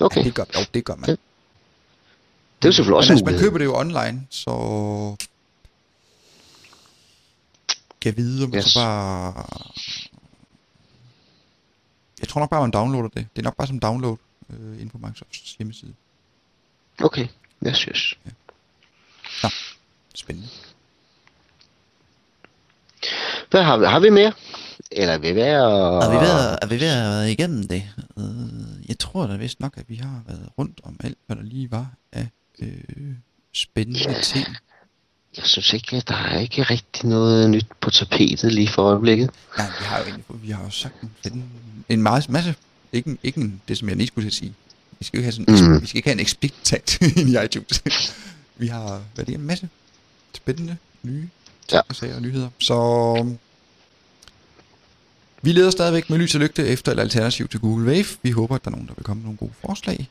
Okay. 0.00 0.20
Ja, 0.20 0.24
det 0.24 0.34
gør, 0.34 0.44
jo, 0.54 0.60
det 0.74 0.84
gør 0.84 0.94
man. 0.94 1.08
Ja. 1.08 1.12
Det 1.12 2.64
er 2.64 2.68
jo 2.68 2.72
selvfølgelig 2.72 2.96
også 2.96 3.12
Men 3.12 3.18
altså, 3.18 3.32
man 3.32 3.40
køber 3.40 3.58
det 3.58 3.64
jo 3.64 3.76
online, 3.76 4.26
så... 4.30 5.16
Kan 8.00 8.16
vide, 8.16 8.44
om 8.44 8.54
yes. 8.54 8.64
Så 8.64 8.80
bare... 8.80 9.46
Jeg 12.20 12.28
tror 12.28 12.40
nok 12.40 12.50
bare, 12.50 12.60
man 12.60 12.70
downloader 12.70 13.08
det. 13.08 13.26
Det 13.36 13.42
er 13.42 13.44
nok 13.44 13.56
bare 13.56 13.66
som 13.66 13.80
download 13.80 14.16
øh, 14.50 14.80
inde 14.80 14.90
på 14.90 14.98
Microsofts 14.98 15.54
hjemmeside. 15.58 15.94
Okay. 17.02 17.28
Yes, 17.66 17.78
yes. 17.78 18.18
Spændende. 20.14 20.48
Hvad 23.50 23.62
har 23.62 23.76
vi, 23.76 23.84
har 23.84 24.00
vi 24.00 24.10
mere? 24.10 24.32
Eller 24.96 25.14
er 25.14 25.18
vi 25.18 25.34
ved 25.34 25.42
at... 25.42 25.62
Er 25.62 26.10
vi 26.10 26.16
ved 26.16 26.30
at, 26.52 26.58
er 26.62 26.66
vi 26.66 26.80
ved 26.80 26.88
at 26.88 26.96
været 27.10 27.30
igennem 27.30 27.68
det? 27.68 27.82
Øh, 28.18 28.88
jeg 28.88 28.98
tror 28.98 29.26
da 29.26 29.36
vist 29.36 29.60
nok, 29.60 29.72
at 29.76 29.84
vi 29.88 29.94
har 29.96 30.22
været 30.26 30.48
rundt 30.58 30.80
om 30.84 30.96
alt, 31.04 31.18
hvad 31.26 31.36
der 31.36 31.42
lige 31.42 31.70
var 31.70 31.86
af 32.12 32.28
øh, 32.58 32.68
spændende 33.54 34.22
ting. 34.22 34.46
Jeg 35.36 35.44
synes 35.44 35.72
ikke, 35.72 35.96
at 35.96 36.08
der 36.08 36.14
er 36.16 36.38
ikke 36.38 36.62
rigtig 36.62 37.08
noget 37.08 37.50
nyt 37.50 37.66
på 37.80 37.90
tapetet 37.90 38.52
lige 38.52 38.68
for 38.68 38.82
øjeblikket. 38.82 39.30
Nej, 39.58 39.66
vi 39.66 39.84
har 39.84 39.98
jo 39.98 40.04
egentlig, 40.04 40.24
vi 40.28 40.50
har 40.50 40.64
jo 40.64 40.70
sagt 40.70 40.94
en, 41.26 41.44
en 41.88 42.02
masse, 42.02 42.32
masse. 42.32 42.54
Ikke, 42.92 43.10
en- 43.10 43.18
ikke 43.22 43.40
en, 43.40 43.62
det, 43.68 43.78
som 43.78 43.88
jeg 43.88 43.96
lige 43.96 44.06
skulle 44.06 44.30
sige. 44.30 44.54
Vi 44.98 45.04
skal 45.04 45.18
ikke 45.18 45.24
have 45.32 45.32
sådan, 45.32 45.72
Mm. 45.74 45.82
vi 45.82 45.86
skal 45.86 45.98
ikke 45.98 46.08
have 46.08 46.18
en 46.18 46.24
explicit 46.24 46.98
i 47.30 47.36
iTunes. 47.44 47.82
vi 48.56 48.66
har, 48.66 48.86
hvad 49.14 49.24
er 49.24 49.26
det, 49.26 49.34
en 49.34 49.46
masse 49.46 49.68
spændende, 50.34 50.76
nye 51.02 51.28
Ja. 51.72 51.76
ting 51.76 51.82
og 51.88 51.96
sager 51.96 52.14
og 52.16 52.22
nyheder. 52.22 52.48
Så 52.58 52.74
vi 55.46 55.52
leder 55.52 55.70
stadigvæk 55.70 56.10
med 56.10 56.18
lys 56.18 56.34
og 56.34 56.40
lygte 56.40 56.66
efter 56.66 56.92
et 56.92 57.00
alternativ 57.00 57.48
til 57.48 57.60
Google 57.60 57.86
Wave. 57.86 58.04
Vi 58.22 58.30
håber, 58.30 58.54
at 58.54 58.64
der 58.64 58.70
er 58.70 58.72
nogen, 58.72 58.86
der 58.88 58.94
vil 58.96 59.04
komme 59.04 59.20
med 59.20 59.24
nogle 59.24 59.36
gode 59.38 59.52
forslag. 59.66 60.08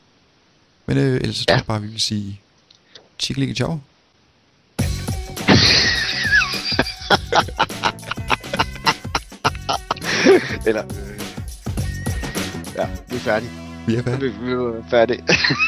Men 0.86 0.98
øh, 0.98 1.14
ellers 1.14 1.36
så 1.36 1.44
tror 1.44 1.54
Ja. 1.54 1.58
jeg 1.58 1.66
bare, 1.66 1.82
vi 1.82 1.88
vil 1.88 2.00
sige 2.00 2.40
tjekkelige 3.18 3.54
ciao. 3.54 3.80
Eller... 10.66 10.82
Ja, 12.76 12.86
vi 13.10 13.16
er 13.16 13.20
færdige. 13.20 13.50
Vi 13.86 13.94
er 13.94 14.02
færdige. 14.02 14.32
Vi, 14.32 14.46
vi 14.46 14.52
er 14.52 14.84
færdige. 14.90 15.22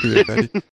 Vi 0.04 0.18
er 0.20 0.24
færdige. 0.26 0.62